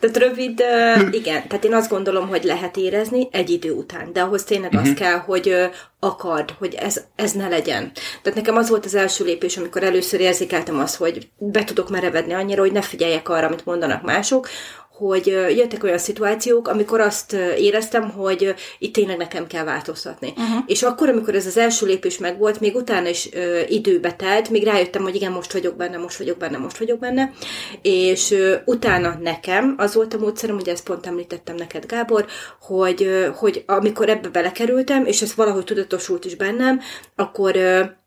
Tehát 0.00 0.16
rövid, 0.16 0.62
igen, 1.20 1.48
tehát 1.48 1.64
én 1.64 1.74
azt 1.74 1.90
gondolom, 1.90 2.28
hogy 2.28 2.44
lehet 2.44 2.76
érezni 2.76 3.28
egy 3.30 3.50
idő 3.50 3.72
után, 3.72 4.12
de 4.12 4.22
ahhoz 4.22 4.44
tényleg 4.44 4.72
uh-huh. 4.72 4.82
az 4.82 4.88
mhm. 4.88 4.98
kell, 4.98 5.18
hogy 5.18 5.54
akard, 5.98 6.50
hogy 6.58 6.74
ez, 6.74 7.04
ez 7.16 7.32
ne 7.32 7.48
legyen. 7.48 7.92
Tehát 8.22 8.38
nekem 8.38 8.56
az 8.56 8.68
volt 8.68 8.84
az 8.84 8.94
első 8.94 9.24
lépés, 9.24 9.56
amikor 9.56 9.82
először 9.82 10.20
érzékeltem 10.20 10.78
azt, 10.78 10.96
hogy 10.96 11.28
be 11.38 11.64
tudok 11.64 11.90
merevedni 11.90 12.32
annyira, 12.32 12.60
hogy 12.60 12.72
ne 12.72 12.82
figyeljek 12.82 13.28
arra, 13.28 13.46
amit 13.46 13.64
mondanak 13.64 14.02
mások, 14.02 14.48
hogy 14.96 15.26
jöttek 15.56 15.84
olyan 15.84 15.98
szituációk, 15.98 16.68
amikor 16.68 17.00
azt 17.00 17.32
éreztem, 17.58 18.10
hogy 18.10 18.54
itt 18.78 18.94
tényleg 18.94 19.16
nekem 19.16 19.46
kell 19.46 19.64
változtatni. 19.64 20.32
Uh-huh. 20.36 20.62
És 20.66 20.82
akkor, 20.82 21.08
amikor 21.08 21.34
ez 21.34 21.46
az 21.46 21.56
első 21.56 21.86
lépés 21.86 22.18
megvolt, 22.18 22.60
még 22.60 22.74
utána 22.74 23.08
is 23.08 23.28
ö, 23.32 23.60
időbe 23.68 24.12
telt, 24.12 24.50
még 24.50 24.64
rájöttem, 24.64 25.02
hogy 25.02 25.14
igen, 25.14 25.32
most 25.32 25.52
vagyok 25.52 25.76
benne, 25.76 25.96
most 25.96 26.18
vagyok 26.18 26.38
benne, 26.38 26.58
most 26.58 26.78
vagyok 26.78 26.98
benne, 26.98 27.32
és 27.82 28.30
ö, 28.30 28.56
utána 28.64 29.18
nekem 29.22 29.74
az 29.76 29.94
volt 29.94 30.14
a 30.14 30.18
módszerem, 30.18 30.56
ugye 30.56 30.72
ezt 30.72 30.84
pont 30.84 31.06
említettem 31.06 31.54
neked, 31.54 31.86
Gábor, 31.86 32.26
hogy, 32.60 33.02
ö, 33.02 33.28
hogy 33.34 33.62
amikor 33.66 34.08
ebbe 34.08 34.28
belekerültem, 34.28 35.06
és 35.06 35.22
ez 35.22 35.34
valahogy 35.34 35.64
tudatosult 35.64 36.24
is 36.24 36.36
bennem, 36.36 36.80
akkor 37.16 37.56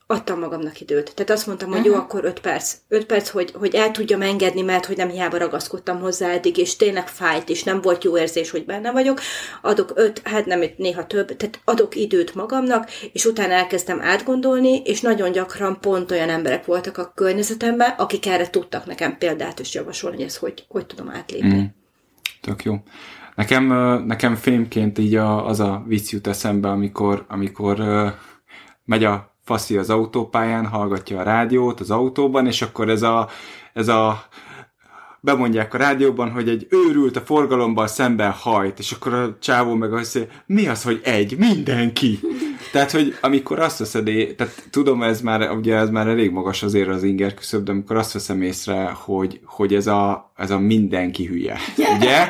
adtam 0.08 0.40
magamnak 0.40 0.82
időt. 0.82 1.14
Tehát 1.16 1.30
azt 1.30 1.48
mondtam, 1.48 1.70
hogy 1.70 1.78
uh-huh. 1.78 1.96
jó, 1.96 2.00
akkor 2.02 2.26
öt 2.26 2.40
perc. 2.40 2.76
Öt 2.88 3.06
perc, 3.06 3.30
hogy, 3.30 3.52
hogy 3.54 3.76
el 3.76 3.92
tudjam 3.92 4.22
engedni, 4.22 4.62
mert 4.62 4.86
hogy 4.86 4.98
nem 4.98 5.10
hiába 5.10 5.38
ragaszkodtam 5.38 6.00
hozzá 6.00 6.30
eddig, 6.30 6.58
és 6.58 6.76
tényleg 6.76 7.08
fájt, 7.08 7.50
és 7.50 7.64
nem 7.64 7.82
volt 7.82 8.04
jó 8.04 8.18
érzés, 8.18 8.50
hogy 8.50 8.66
benne 8.66 8.92
vagyok. 8.92 9.20
Adok 9.62 9.92
öt, 9.96 10.22
hát 10.24 10.46
nem 10.46 10.64
néha 10.78 11.08
több, 11.08 11.36
tehát 11.36 11.60
adok 11.64 11.96
időt 11.96 12.36
magamnak, 12.36 12.90
és 13.14 13.26
utána 13.26 13.54
elkezdtem 13.54 14.02
átgondolni, 14.02 14.82
és 14.82 15.02
nagyon 15.02 15.32
gyakran 15.32 15.80
pont 15.80 16.12
olyan 16.12 16.30
emberek 16.30 16.66
voltak 16.66 16.98
a 16.98 17.12
környezetemben, 17.16 17.94
akik 17.98 18.26
erre 18.26 18.50
tudtak 18.50 18.86
nekem 18.86 19.18
példát 19.18 19.60
is 19.60 19.74
javasolni, 19.74 20.16
hogy 20.16 20.26
ezt 20.26 20.38
hogy, 20.38 20.66
hogy 20.68 20.86
tudom 20.86 21.10
átlépni. 21.10 21.56
Mm. 21.56 21.66
Tök 22.42 22.64
jó. 22.64 22.76
Nekem, 23.36 23.66
nekem 24.06 24.36
fémként 24.36 24.98
így 24.98 25.16
a, 25.16 25.46
az 25.46 25.60
a 25.60 25.84
vicc 25.88 26.12
jut 26.12 26.28
eszembe, 26.28 26.70
amikor, 26.70 27.26
amikor 27.28 27.84
megy 28.86 29.04
a 29.04 29.36
faszi 29.48 29.78
az 29.78 29.90
autópályán, 29.90 30.66
hallgatja 30.66 31.20
a 31.20 31.24
rádiót 31.24 31.80
az 31.80 31.92
autóban, 31.92 32.48
és 32.48 32.62
akkor 32.62 32.90
ez 32.90 33.02
a, 33.02 33.30
ez 33.74 33.88
a 33.88 34.24
bemondják 35.20 35.74
a 35.74 35.78
rádióban, 35.78 36.32
hogy 36.32 36.50
egy 36.50 36.68
őrült 36.70 37.16
a 37.16 37.22
forgalomban 37.22 37.88
szemben 37.88 38.32
hajt, 38.32 38.80
és 38.80 38.92
akkor 38.92 39.14
a 39.14 39.38
csávó 39.40 39.74
meg 39.74 39.94
azt 39.94 40.16
mondja, 40.16 40.34
mi 40.46 40.68
az, 40.68 40.84
hogy 40.84 41.02
egy? 41.04 41.38
Mindenki! 41.38 42.20
Tehát, 42.72 42.92
hogy 42.92 43.16
amikor 43.22 43.60
azt 43.60 43.80
veszed, 43.80 44.04
tehát 44.38 44.68
tudom, 44.72 45.04
ez 45.04 45.22
már, 45.22 45.52
ugye 45.52 45.76
ez 45.76 45.90
már 45.90 46.08
elég 46.08 46.32
magas 46.32 46.64
azért 46.64 46.90
az 46.90 47.04
inger 47.04 47.34
küszöb, 47.34 47.64
de 47.64 47.72
amikor 47.72 47.96
azt 47.96 48.14
veszem 48.14 48.42
észre, 48.42 48.92
hogy, 48.96 49.40
hogy 49.46 49.74
ez, 49.74 49.88
a, 49.88 50.32
ez 50.36 50.52
a 50.52 50.60
mindenki 50.60 51.26
hülye, 51.26 51.58
ugye? 51.98 52.28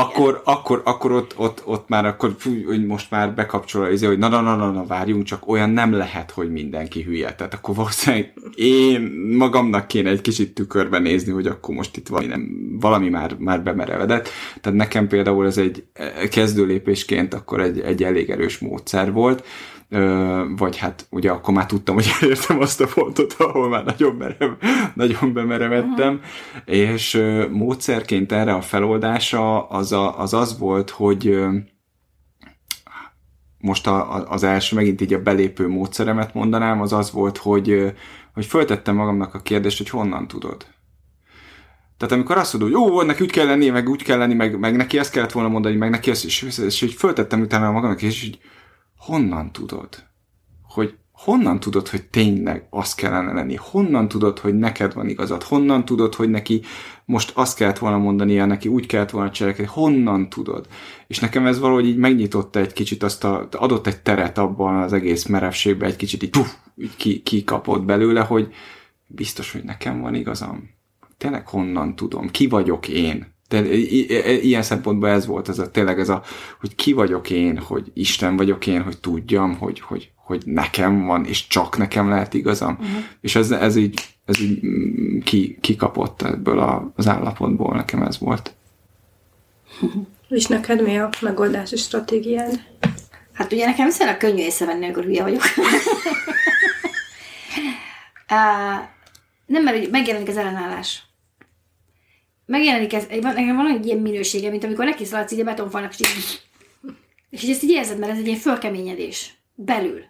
Akkor, 0.00 0.40
akkor, 0.44 0.82
akkor 0.84 1.12
ott, 1.12 1.34
ott, 1.36 1.62
ott 1.64 1.88
már 1.88 2.06
akkor, 2.06 2.34
fú, 2.38 2.64
hogy 2.64 2.86
most 2.86 3.10
már 3.10 3.34
bekapcsol, 3.34 3.88
izé, 3.88 4.06
hogy 4.06 4.18
na, 4.18 4.28
na, 4.28 4.40
na, 4.40 4.56
na, 4.56 4.70
na, 4.70 4.84
várjunk, 4.84 5.24
csak 5.24 5.48
olyan 5.48 5.70
nem 5.70 5.92
lehet, 5.92 6.30
hogy 6.30 6.50
mindenki 6.50 7.02
hülye. 7.02 7.34
Tehát 7.34 7.54
akkor 7.54 7.74
valószínűleg 7.74 8.32
én 8.54 9.00
magamnak 9.36 9.86
kéne 9.86 10.10
egy 10.10 10.20
kicsit 10.20 10.54
tükörbe 10.54 10.98
nézni, 10.98 11.32
hogy 11.32 11.46
akkor 11.46 11.74
most 11.74 11.96
itt 11.96 12.08
valami, 12.08 12.26
nem, 12.28 12.76
valami 12.80 13.08
már, 13.08 13.36
már 13.38 13.62
bemerevedett. 13.62 14.28
Tehát 14.60 14.78
nekem 14.78 15.08
például 15.08 15.46
ez 15.46 15.58
egy 15.58 15.84
kezdőlépésként 16.30 17.34
akkor 17.34 17.60
egy, 17.60 17.80
egy 17.80 18.02
elég 18.02 18.30
erős 18.30 18.58
módszer 18.58 19.12
volt, 19.12 19.44
vagy 20.56 20.76
hát 20.76 21.06
ugye 21.10 21.30
akkor 21.30 21.54
már 21.54 21.66
tudtam, 21.66 21.94
hogy 21.94 22.08
elértem 22.20 22.60
azt 22.60 22.80
a 22.80 22.86
pontot, 22.94 23.34
ahol 23.38 23.68
már 23.68 23.84
nagyon, 23.84 24.14
merev, 24.14 24.50
nagyon 24.94 25.32
bemerevettem, 25.32 26.14
uh-huh. 26.14 26.76
és 26.76 27.22
módszerként 27.50 28.32
erre 28.32 28.54
a 28.54 28.60
feloldása 28.60 29.68
az, 29.68 29.92
a, 29.92 30.20
az 30.20 30.34
az 30.34 30.58
volt, 30.58 30.90
hogy 30.90 31.38
most 33.58 33.86
a, 33.86 34.30
az 34.30 34.42
első, 34.42 34.76
megint 34.76 35.00
így 35.00 35.14
a 35.14 35.22
belépő 35.22 35.68
módszeremet 35.68 36.34
mondanám, 36.34 36.80
az 36.80 36.92
az 36.92 37.12
volt, 37.12 37.36
hogy, 37.36 37.92
hogy 38.34 38.46
föltettem 38.46 38.94
magamnak 38.94 39.34
a 39.34 39.40
kérdést, 39.40 39.78
hogy 39.78 39.88
honnan 39.88 40.28
tudod. 40.28 40.66
Tehát 41.96 42.14
amikor 42.14 42.36
azt 42.36 42.52
mondod, 42.52 42.72
hogy 42.72 42.80
jó, 42.80 43.02
neki 43.02 43.22
úgy 43.22 43.30
kell 43.30 43.46
lenni, 43.46 43.68
meg 43.68 43.88
úgy 43.88 44.02
kell 44.02 44.18
lenni, 44.18 44.34
meg, 44.34 44.58
meg 44.58 44.76
neki 44.76 44.98
ezt 44.98 45.10
kellett 45.10 45.32
volna 45.32 45.48
mondani, 45.48 45.76
meg 45.76 45.90
neki 45.90 46.10
ezt, 46.10 46.24
és, 46.24 46.42
és, 46.42 46.58
és, 46.58 46.82
és 46.82 46.94
föltettem 46.94 47.40
utána 47.40 47.70
magamnak, 47.70 48.02
és 48.02 48.24
így 48.24 48.38
honnan 48.96 49.52
tudod? 49.52 49.88
Hogy 50.62 50.94
honnan 51.12 51.60
tudod, 51.60 51.88
hogy 51.88 52.02
tényleg 52.02 52.66
az 52.70 52.94
kellene 52.94 53.32
lenni? 53.32 53.54
Honnan 53.54 54.08
tudod, 54.08 54.38
hogy 54.38 54.54
neked 54.54 54.94
van 54.94 55.08
igazad? 55.08 55.42
Honnan 55.42 55.84
tudod, 55.84 56.14
hogy 56.14 56.30
neki 56.30 56.62
most 57.04 57.32
azt 57.34 57.56
kellett 57.56 57.78
volna 57.78 57.98
mondania, 57.98 58.46
neki 58.46 58.68
úgy 58.68 58.86
kellett 58.86 59.10
volna 59.10 59.30
cselekedni? 59.30 59.70
Honnan 59.72 60.28
tudod? 60.28 60.66
És 61.06 61.18
nekem 61.18 61.46
ez 61.46 61.58
valahogy 61.58 61.86
így 61.86 61.96
megnyitotta 61.96 62.58
egy 62.58 62.72
kicsit, 62.72 63.02
azt 63.02 63.24
a, 63.24 63.48
adott 63.50 63.86
egy 63.86 64.00
teret 64.00 64.38
abban 64.38 64.76
az 64.82 64.92
egész 64.92 65.24
merevségben, 65.26 65.88
egy 65.88 65.96
kicsit 65.96 66.22
így, 66.22 66.30
puf, 66.30 66.54
így 66.76 67.22
ki, 67.22 67.44
belőle, 67.84 68.20
hogy 68.20 68.52
biztos, 69.06 69.52
hogy 69.52 69.64
nekem 69.64 70.00
van 70.00 70.14
igazam. 70.14 70.70
Tényleg 71.18 71.48
honnan 71.48 71.96
tudom? 71.96 72.30
Ki 72.30 72.46
vagyok 72.46 72.88
én? 72.88 73.34
De 73.48 73.74
ilyen 74.42 74.62
szempontból 74.62 75.08
ez 75.08 75.26
volt, 75.26 75.48
ez 75.48 75.58
a, 75.58 75.70
tényleg 75.70 75.98
ez 75.98 76.08
a, 76.08 76.22
hogy 76.60 76.74
ki 76.74 76.92
vagyok 76.92 77.30
én, 77.30 77.58
hogy 77.58 77.90
Isten 77.94 78.36
vagyok 78.36 78.66
én, 78.66 78.82
hogy 78.82 78.98
tudjam, 78.98 79.56
hogy, 79.58 79.80
hogy, 79.80 80.10
hogy 80.16 80.42
nekem 80.46 81.04
van, 81.04 81.24
és 81.24 81.46
csak 81.46 81.76
nekem 81.76 82.08
lehet 82.08 82.34
igazam. 82.34 82.78
Uh-huh. 82.80 83.04
És 83.20 83.36
ez, 83.36 83.50
ez 83.50 83.76
így, 83.76 84.00
ez 84.24 84.40
így 84.40 84.64
mm, 84.66 85.18
ki, 85.18 85.58
kikapott 85.60 86.22
ebből 86.22 86.58
a, 86.58 86.92
az 86.96 87.08
állapotból, 87.08 87.74
nekem 87.74 88.02
ez 88.02 88.18
volt. 88.18 88.54
És 90.28 90.46
neked 90.46 90.82
mi 90.82 90.98
a 90.98 91.10
megoldási 91.20 91.76
stratégiád? 91.76 92.60
Hát 93.32 93.52
ugye 93.52 93.66
nekem 93.66 93.86
viszonylag 93.86 94.16
könnyű 94.16 94.42
észrevenni, 94.42 94.84
amikor 94.84 95.04
hülye 95.04 95.22
vagyok. 95.22 95.42
uh, 98.30 98.84
nem, 99.46 99.62
mert 99.62 99.90
megjelenik 99.90 100.28
az 100.28 100.36
ellenállás 100.36 101.05
megjelenik 102.46 102.92
ez, 102.92 103.06
nekem 103.08 103.56
van 103.56 103.70
egy 103.70 103.86
ilyen 103.86 103.98
minősége, 103.98 104.50
mint 104.50 104.64
amikor 104.64 104.84
neki 104.84 105.04
szaladsz 105.04 105.32
így 105.32 105.40
a 105.40 105.44
betonfalnak, 105.44 105.98
és 105.98 106.16
így, 106.16 106.40
és 107.30 107.42
így 107.42 107.50
ezt 107.50 107.62
így 107.62 107.70
érzed, 107.70 107.98
mert 107.98 108.12
ez 108.12 108.18
egy 108.18 108.26
ilyen 108.26 108.38
fölkeményedés 108.38 109.34
belül. 109.54 110.04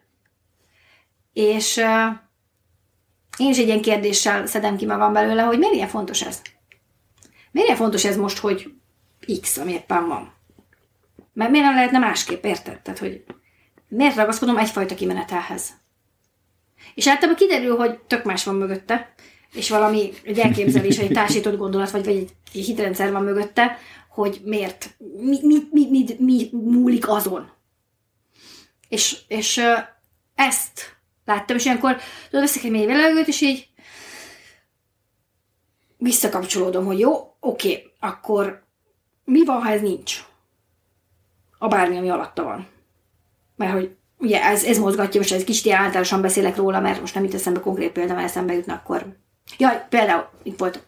És 1.32 1.76
uh, 1.76 2.16
én 3.36 3.50
is 3.50 3.58
egy 3.58 3.66
ilyen 3.66 3.82
kérdéssel 3.82 4.46
szedem 4.46 4.76
ki 4.76 4.86
magam 4.86 5.12
belőle, 5.12 5.42
hogy 5.42 5.58
miért 5.58 5.74
ilyen 5.74 5.88
fontos 5.88 6.22
ez? 6.22 6.42
Miért 7.50 7.68
ilyen 7.68 7.80
fontos 7.80 8.04
ez 8.04 8.16
most, 8.16 8.38
hogy 8.38 8.72
X, 9.40 9.56
ami 9.56 9.72
éppen 9.72 10.06
van? 10.06 10.34
Mert 11.32 11.50
miért 11.50 11.66
nem 11.66 11.74
lehetne 11.74 11.98
másképp, 11.98 12.44
érted? 12.44 12.80
Tehát, 12.80 12.98
hogy 12.98 13.24
miért 13.88 14.16
ragaszkodom 14.16 14.56
egyfajta 14.56 14.94
kimenetelhez? 14.94 15.70
És 16.94 17.08
általában 17.08 17.36
kiderül, 17.36 17.76
hogy 17.76 17.98
tök 17.98 18.24
más 18.24 18.44
van 18.44 18.54
mögötte, 18.54 19.14
és 19.52 19.68
valami 19.68 20.12
egy 20.22 20.38
elképzelés, 20.38 20.98
egy 20.98 21.12
társított 21.12 21.56
gondolat, 21.56 21.90
vagy, 21.90 22.04
vagy 22.04 22.16
egy 22.54 22.64
hitrendszer 22.64 23.12
van 23.12 23.22
mögötte, 23.22 23.78
hogy 24.08 24.40
miért, 24.44 24.96
mi, 25.20 25.38
mi, 25.42 25.56
mi, 25.70 25.86
mi, 25.90 26.04
mi 26.18 26.48
múlik 26.52 27.08
azon. 27.08 27.50
És, 28.88 29.18
és 29.28 29.60
ezt 30.34 30.96
láttam, 31.24 31.56
és 31.56 31.64
ilyenkor 31.64 31.96
tudod, 32.30 32.44
veszek 32.44 32.64
egy 32.64 32.70
mély 32.70 32.86
levegőt, 32.86 33.28
és 33.28 33.40
így 33.40 33.68
visszakapcsolódom, 35.96 36.84
hogy 36.84 36.98
jó, 36.98 37.36
oké, 37.40 37.92
akkor 38.00 38.64
mi 39.24 39.44
van, 39.44 39.62
ha 39.62 39.70
ez 39.70 39.80
nincs? 39.80 40.24
A 41.58 41.68
bármi, 41.68 41.96
ami 41.96 42.08
alatta 42.08 42.42
van. 42.42 42.68
Mert 43.56 43.72
hogy 43.72 43.96
ugye 44.18 44.42
ez, 44.42 44.64
ez 44.64 44.78
mozgatja, 44.78 45.20
most 45.20 45.32
ez 45.32 45.44
kicsit 45.44 45.72
általánosan 45.72 46.20
beszélek 46.20 46.56
róla, 46.56 46.80
mert 46.80 47.00
most 47.00 47.14
nem 47.14 47.24
itt 47.24 47.34
eszembe 47.34 47.60
konkrét 47.60 47.92
példa, 47.92 48.14
mert 48.14 48.26
eszembe 48.26 48.52
jutna, 48.52 48.74
akkor 48.74 49.16
Jaj, 49.58 49.86
például 49.88 50.28
itt 50.42 50.58
volt 50.58 50.86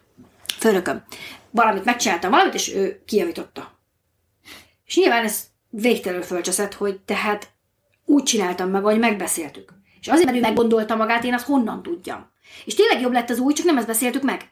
főnököm. 0.57 1.03
Valamit 1.51 1.85
megcsináltam 1.85 2.31
valamit, 2.31 2.53
és 2.53 2.73
ő 2.73 3.01
kijavította. 3.05 3.79
És 4.85 4.95
nyilván 4.95 5.23
ez 5.23 5.43
végtelenül 5.69 6.25
fölcseszett, 6.25 6.73
hogy 6.73 6.99
tehát 6.99 7.49
úgy 8.05 8.23
csináltam 8.23 8.69
meg, 8.69 8.83
hogy 8.83 8.99
megbeszéltük. 8.99 9.73
És 10.01 10.07
azért, 10.07 10.25
mert 10.25 10.37
ő 10.37 10.41
meggondolta 10.41 10.95
magát, 10.95 11.23
én 11.23 11.33
azt 11.33 11.45
honnan 11.45 11.83
tudjam. 11.83 12.31
És 12.65 12.73
tényleg 12.73 13.01
jobb 13.01 13.11
lett 13.11 13.29
az 13.29 13.39
új, 13.39 13.53
csak 13.53 13.65
nem 13.65 13.77
ezt 13.77 13.87
beszéltük 13.87 14.23
meg. 14.23 14.51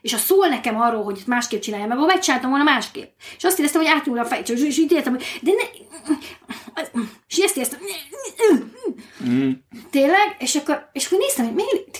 És 0.00 0.12
ha 0.12 0.18
szól 0.18 0.48
nekem 0.48 0.80
arról, 0.80 1.04
hogy 1.04 1.22
másképp 1.26 1.60
csinálja 1.60 1.86
meg, 1.86 1.96
akkor 1.96 2.08
megcsináltam 2.08 2.50
volna 2.50 2.64
másképp. 2.64 3.10
És 3.36 3.44
azt 3.44 3.58
éreztem, 3.58 3.82
hogy 3.82 3.90
átnyúl 3.90 4.18
a 4.18 4.24
fej, 4.24 4.42
és, 4.46 4.60
és 4.60 4.78
így 4.78 4.92
értem, 4.92 5.12
hogy 5.12 5.24
de 5.42 5.50
ne... 5.50 5.62
És 7.28 7.38
ezt 7.38 7.56
éreztem. 7.56 7.80
Mm. 9.24 9.50
Tényleg? 9.90 10.36
És 10.38 10.54
akkor, 10.54 10.88
és 10.92 11.06
akkor 11.06 11.18
néztem, 11.18 11.44
hogy 11.44 11.54
miért 11.54 11.98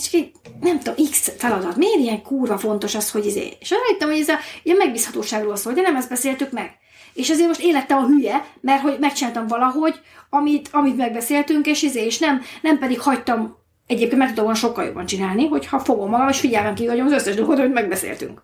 csak 0.00 0.12
egy, 0.12 0.30
nem 0.60 0.78
tudom, 0.78 1.06
X 1.10 1.32
feladat. 1.36 1.76
Miért 1.76 1.98
ilyen 1.98 2.22
kurva 2.22 2.58
fontos 2.58 2.94
az, 2.94 3.10
hogy 3.10 3.26
izé? 3.26 3.56
És 3.60 3.70
rájöttem, 3.70 4.08
hogy 4.08 4.20
ez 4.20 4.28
a 4.28 4.38
ilyen 4.62 4.76
megbízhatóságról 4.76 5.56
szól, 5.56 5.72
de 5.72 5.80
nem 5.80 5.96
ezt 5.96 6.08
beszéltük 6.08 6.50
meg. 6.50 6.80
És 7.14 7.30
azért 7.30 7.48
most 7.48 7.60
élettem 7.60 7.98
a 7.98 8.06
hülye, 8.06 8.46
mert 8.60 8.82
hogy 8.82 8.96
megcsináltam 9.00 9.46
valahogy, 9.46 10.00
amit, 10.30 10.68
amit 10.72 10.96
megbeszéltünk, 10.96 11.66
és 11.66 11.82
izé, 11.82 12.04
és 12.04 12.18
nem, 12.18 12.42
nem 12.62 12.78
pedig 12.78 13.00
hagytam, 13.00 13.56
egyébként 13.86 14.18
meg 14.18 14.34
tudom 14.34 14.54
sokkal 14.54 14.84
jobban 14.84 15.06
csinálni, 15.06 15.46
hogyha 15.46 15.78
fogom 15.78 16.10
magam, 16.10 16.28
és 16.28 16.40
figyelmem 16.40 16.74
ki, 16.74 16.86
az 16.86 17.12
összes 17.12 17.34
dolgot, 17.34 17.58
amit 17.58 17.72
megbeszéltünk. 17.72 18.42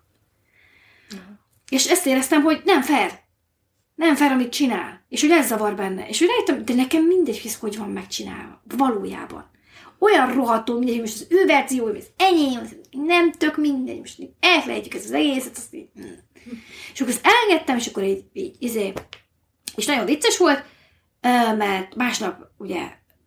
Uh-huh. 1.12 1.28
És 1.70 1.86
ezt 1.86 2.06
éreztem, 2.06 2.42
hogy 2.42 2.62
nem 2.64 2.82
fair. 2.82 3.10
Nem 3.94 4.14
fair, 4.14 4.30
amit 4.30 4.52
csinál. 4.52 5.04
És 5.08 5.20
hogy 5.20 5.30
ez 5.30 5.46
zavar 5.46 5.74
benne. 5.74 6.08
És 6.08 6.18
hogy 6.18 6.28
rájöttem, 6.28 6.64
de 6.64 6.82
nekem 6.82 7.04
mindegy, 7.04 7.40
hogy 7.42 7.54
hogy 7.60 7.78
van 7.78 7.90
megcsinálva. 7.90 8.62
Valójában 8.76 9.50
olyan 9.98 10.32
rohadtó 10.32 10.78
mindegy, 10.78 11.00
most 11.00 11.14
az 11.14 11.26
ő 11.28 11.46
vagy 11.82 11.96
az 11.96 12.06
enyém, 12.16 12.60
az 12.62 12.76
nem 12.90 13.32
tök 13.32 13.56
mindegy, 13.56 13.98
most 13.98 14.18
elfelejtjük 14.40 14.94
ezt 14.94 15.04
az 15.04 15.12
egészet, 15.12 15.56
azt 15.56 15.74
így, 15.74 15.88
mm. 16.00 16.12
és 16.92 17.00
akkor 17.00 17.12
ezt 17.12 17.26
elengedtem, 17.26 17.76
és 17.76 17.86
akkor 17.86 18.02
így, 18.02 18.24
így 18.32 18.56
izé, 18.58 18.92
és 19.76 19.86
nagyon 19.86 20.04
vicces 20.04 20.36
volt, 20.36 20.64
mert 21.56 21.94
másnap 21.94 22.50
ugye 22.58 22.80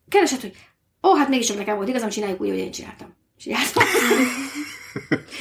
keresett, 0.09 0.41
hogy 0.41 0.55
ó, 1.03 1.09
oh, 1.09 1.17
hát 1.17 1.29
mégiscsak 1.29 1.57
nekem 1.57 1.75
volt 1.75 1.87
igazam, 1.87 2.09
csináljuk 2.09 2.41
úgy, 2.41 2.49
hogy 2.49 2.57
én 2.57 2.71
csináltam. 2.71 3.15
És 3.37 3.45
jártam. 3.45 3.83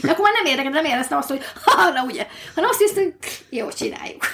De 0.02 0.10
akkor 0.10 0.24
már 0.24 0.32
nem 0.32 0.44
érdekelt, 0.44 0.74
nem 0.74 0.84
éreztem 0.84 1.18
azt, 1.18 1.28
hogy 1.28 1.40
ha, 1.64 1.88
na 1.90 2.04
ugye, 2.04 2.26
hanem 2.54 2.70
azt 2.70 2.80
hiszem, 2.80 3.14
jó, 3.50 3.68
csináljuk 3.68 4.24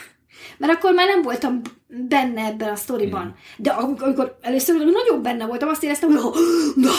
mert 0.59 0.73
akkor 0.73 0.93
már 0.93 1.07
nem 1.07 1.23
voltam 1.23 1.61
benne 1.89 2.45
ebben 2.45 2.69
a 2.69 2.77
sztoriban. 2.77 3.25
Mm. 3.25 3.31
De 3.57 3.71
amikor 3.71 4.39
először 4.41 4.77
nagyon 4.77 5.23
benne 5.23 5.47
voltam, 5.47 5.69
azt 5.69 5.83
éreztem, 5.83 6.11
hogy 6.11 6.33
na, 6.75 6.91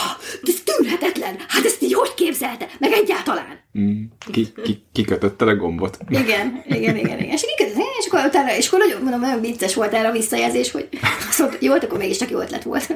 ez 0.43 0.61
tűrhetetlen, 0.63 1.35
hát 1.47 1.65
ezt 1.65 1.81
így 1.81 1.93
hogy 1.93 2.13
képzelte, 2.13 2.67
meg 2.79 2.91
egyáltalán. 2.91 3.59
Mm. 3.79 4.03
Ki, 4.31 4.47
ki, 4.63 4.83
kikötötte 4.91 5.45
a 5.45 5.55
gombot. 5.55 5.97
Igen, 6.09 6.63
igen, 6.65 6.97
igen, 6.97 7.19
igen. 7.19 7.19
És 7.19 7.45
kikötötte, 7.45 7.83
és 7.99 8.05
akkor 8.07 8.25
utána, 8.25 8.55
és 8.55 8.67
akkor 8.67 8.79
nagyon, 8.79 9.01
mondom, 9.01 9.19
nagyon 9.19 9.41
vicces 9.41 9.75
volt 9.75 9.93
erre 9.93 10.07
a 10.07 10.11
visszajelzés, 10.11 10.71
hogy 10.71 10.89
azt 11.29 11.39
mondta, 11.39 11.57
jó, 11.61 11.73
akkor 11.73 11.97
mégis 11.97 12.17
csak 12.17 12.29
jó 12.29 12.39
ötlet 12.39 12.63
volt. 12.63 12.95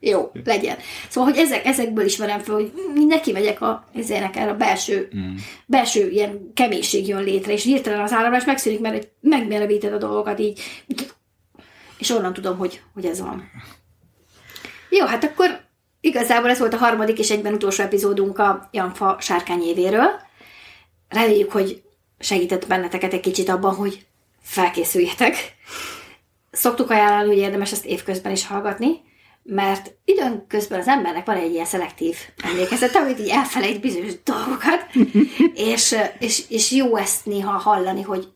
jó, 0.00 0.30
legyen. 0.44 0.76
Szóval, 1.08 1.30
hogy 1.30 1.40
ezek, 1.40 1.66
ezekből 1.66 2.04
is 2.04 2.18
verem 2.18 2.40
fel, 2.40 2.54
hogy 2.54 2.72
neki 3.08 3.32
megyek 3.32 3.60
a, 3.60 3.88
ezének 3.94 4.36
erre 4.36 4.50
a 4.50 4.56
belső, 4.56 5.08
mm. 5.16 5.34
belső 5.66 6.10
ilyen 6.10 6.50
keménység 6.54 7.08
jön 7.08 7.22
létre, 7.22 7.52
és 7.52 7.62
hirtelen 7.62 8.00
az 8.00 8.12
államás 8.12 8.44
megszűnik, 8.44 8.80
mert 8.80 9.12
megmelevíted 9.24 9.92
a 9.92 9.98
dolgokat 9.98 10.38
így, 10.38 10.60
és 11.98 12.10
onnan 12.10 12.32
tudom, 12.32 12.58
hogy, 12.58 12.82
hogy 12.94 13.04
ez 13.04 13.20
van. 13.20 13.50
Jó, 14.90 15.06
hát 15.06 15.24
akkor 15.24 15.60
igazából 16.00 16.50
ez 16.50 16.58
volt 16.58 16.74
a 16.74 16.76
harmadik 16.76 17.18
és 17.18 17.30
egyben 17.30 17.52
utolsó 17.52 17.82
epizódunk 17.82 18.38
a 18.38 18.68
Janfa 18.72 19.16
sárkányévéről. 19.20 20.08
Reméljük, 21.08 21.52
hogy 21.52 21.82
segített 22.18 22.66
benneteket 22.66 23.12
egy 23.12 23.20
kicsit 23.20 23.48
abban, 23.48 23.74
hogy 23.74 24.06
felkészüljetek. 24.42 25.54
Szoktuk 26.50 26.90
ajánlani, 26.90 27.28
hogy 27.28 27.38
érdemes 27.38 27.72
ezt 27.72 27.84
évközben 27.84 28.32
is 28.32 28.46
hallgatni, 28.46 29.00
mert 29.42 29.94
időnközben 30.04 30.80
az 30.80 30.88
embernek 30.88 31.26
van 31.26 31.36
egy 31.36 31.52
ilyen 31.52 31.64
szelektív 31.64 32.16
emlékezete, 32.42 32.98
amit 32.98 33.18
így 33.18 33.28
elfelejt 33.28 33.80
bizonyos 33.80 34.22
dolgokat, 34.22 34.86
és, 35.72 35.96
és, 36.18 36.44
és 36.48 36.72
jó 36.72 36.96
ezt 36.96 37.26
néha 37.26 37.58
hallani, 37.58 38.02
hogy 38.02 38.32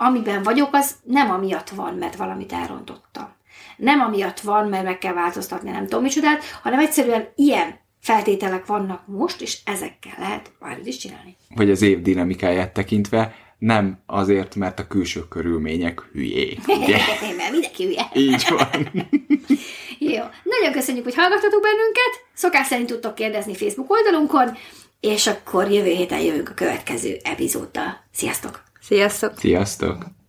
amiben 0.00 0.42
vagyok, 0.42 0.68
az 0.72 0.94
nem 1.02 1.30
amiatt 1.30 1.68
van, 1.68 1.94
mert 1.94 2.16
valamit 2.16 2.52
elrontottam. 2.52 3.28
Nem 3.76 4.00
amiatt 4.00 4.40
van, 4.40 4.68
mert 4.68 4.84
meg 4.84 4.98
kell 4.98 5.12
változtatni, 5.12 5.70
nem 5.70 5.84
tudom 5.84 6.02
micsodát, 6.02 6.42
hanem 6.62 6.78
egyszerűen 6.78 7.28
ilyen 7.34 7.78
feltételek 8.00 8.66
vannak 8.66 9.06
most, 9.06 9.40
és 9.40 9.58
ezekkel 9.64 10.12
lehet 10.18 10.52
bármit 10.60 10.86
is 10.86 10.96
csinálni. 10.96 11.36
Vagy 11.54 11.70
az 11.70 11.82
év 11.82 12.02
dinamikáját 12.02 12.72
tekintve, 12.72 13.34
nem 13.58 13.98
azért, 14.06 14.54
mert 14.54 14.78
a 14.78 14.86
külső 14.86 15.28
körülmények 15.28 16.00
hülyék, 16.12 16.58
ugye? 16.82 16.98
Mert 17.36 17.50
mindenki 17.50 17.84
hülye. 17.84 18.10
Így 18.14 18.46
van. 18.48 19.08
Jó. 20.14 20.22
Nagyon 20.42 20.72
köszönjük, 20.72 21.04
hogy 21.04 21.14
hallgattatok 21.14 21.62
bennünket. 21.62 22.24
Szokás 22.34 22.66
szerint 22.66 22.88
tudtok 22.88 23.14
kérdezni 23.14 23.54
Facebook 23.54 23.90
oldalunkon, 23.90 24.56
és 25.00 25.26
akkor 25.26 25.70
jövő 25.70 25.90
héten 25.90 26.20
jövünk 26.20 26.48
a 26.48 26.54
következő 26.54 27.16
epizóddal. 27.22 28.04
Sziasztok! 28.12 28.68
Sziasztok! 28.80 29.38
Sziasztok! 29.38 30.19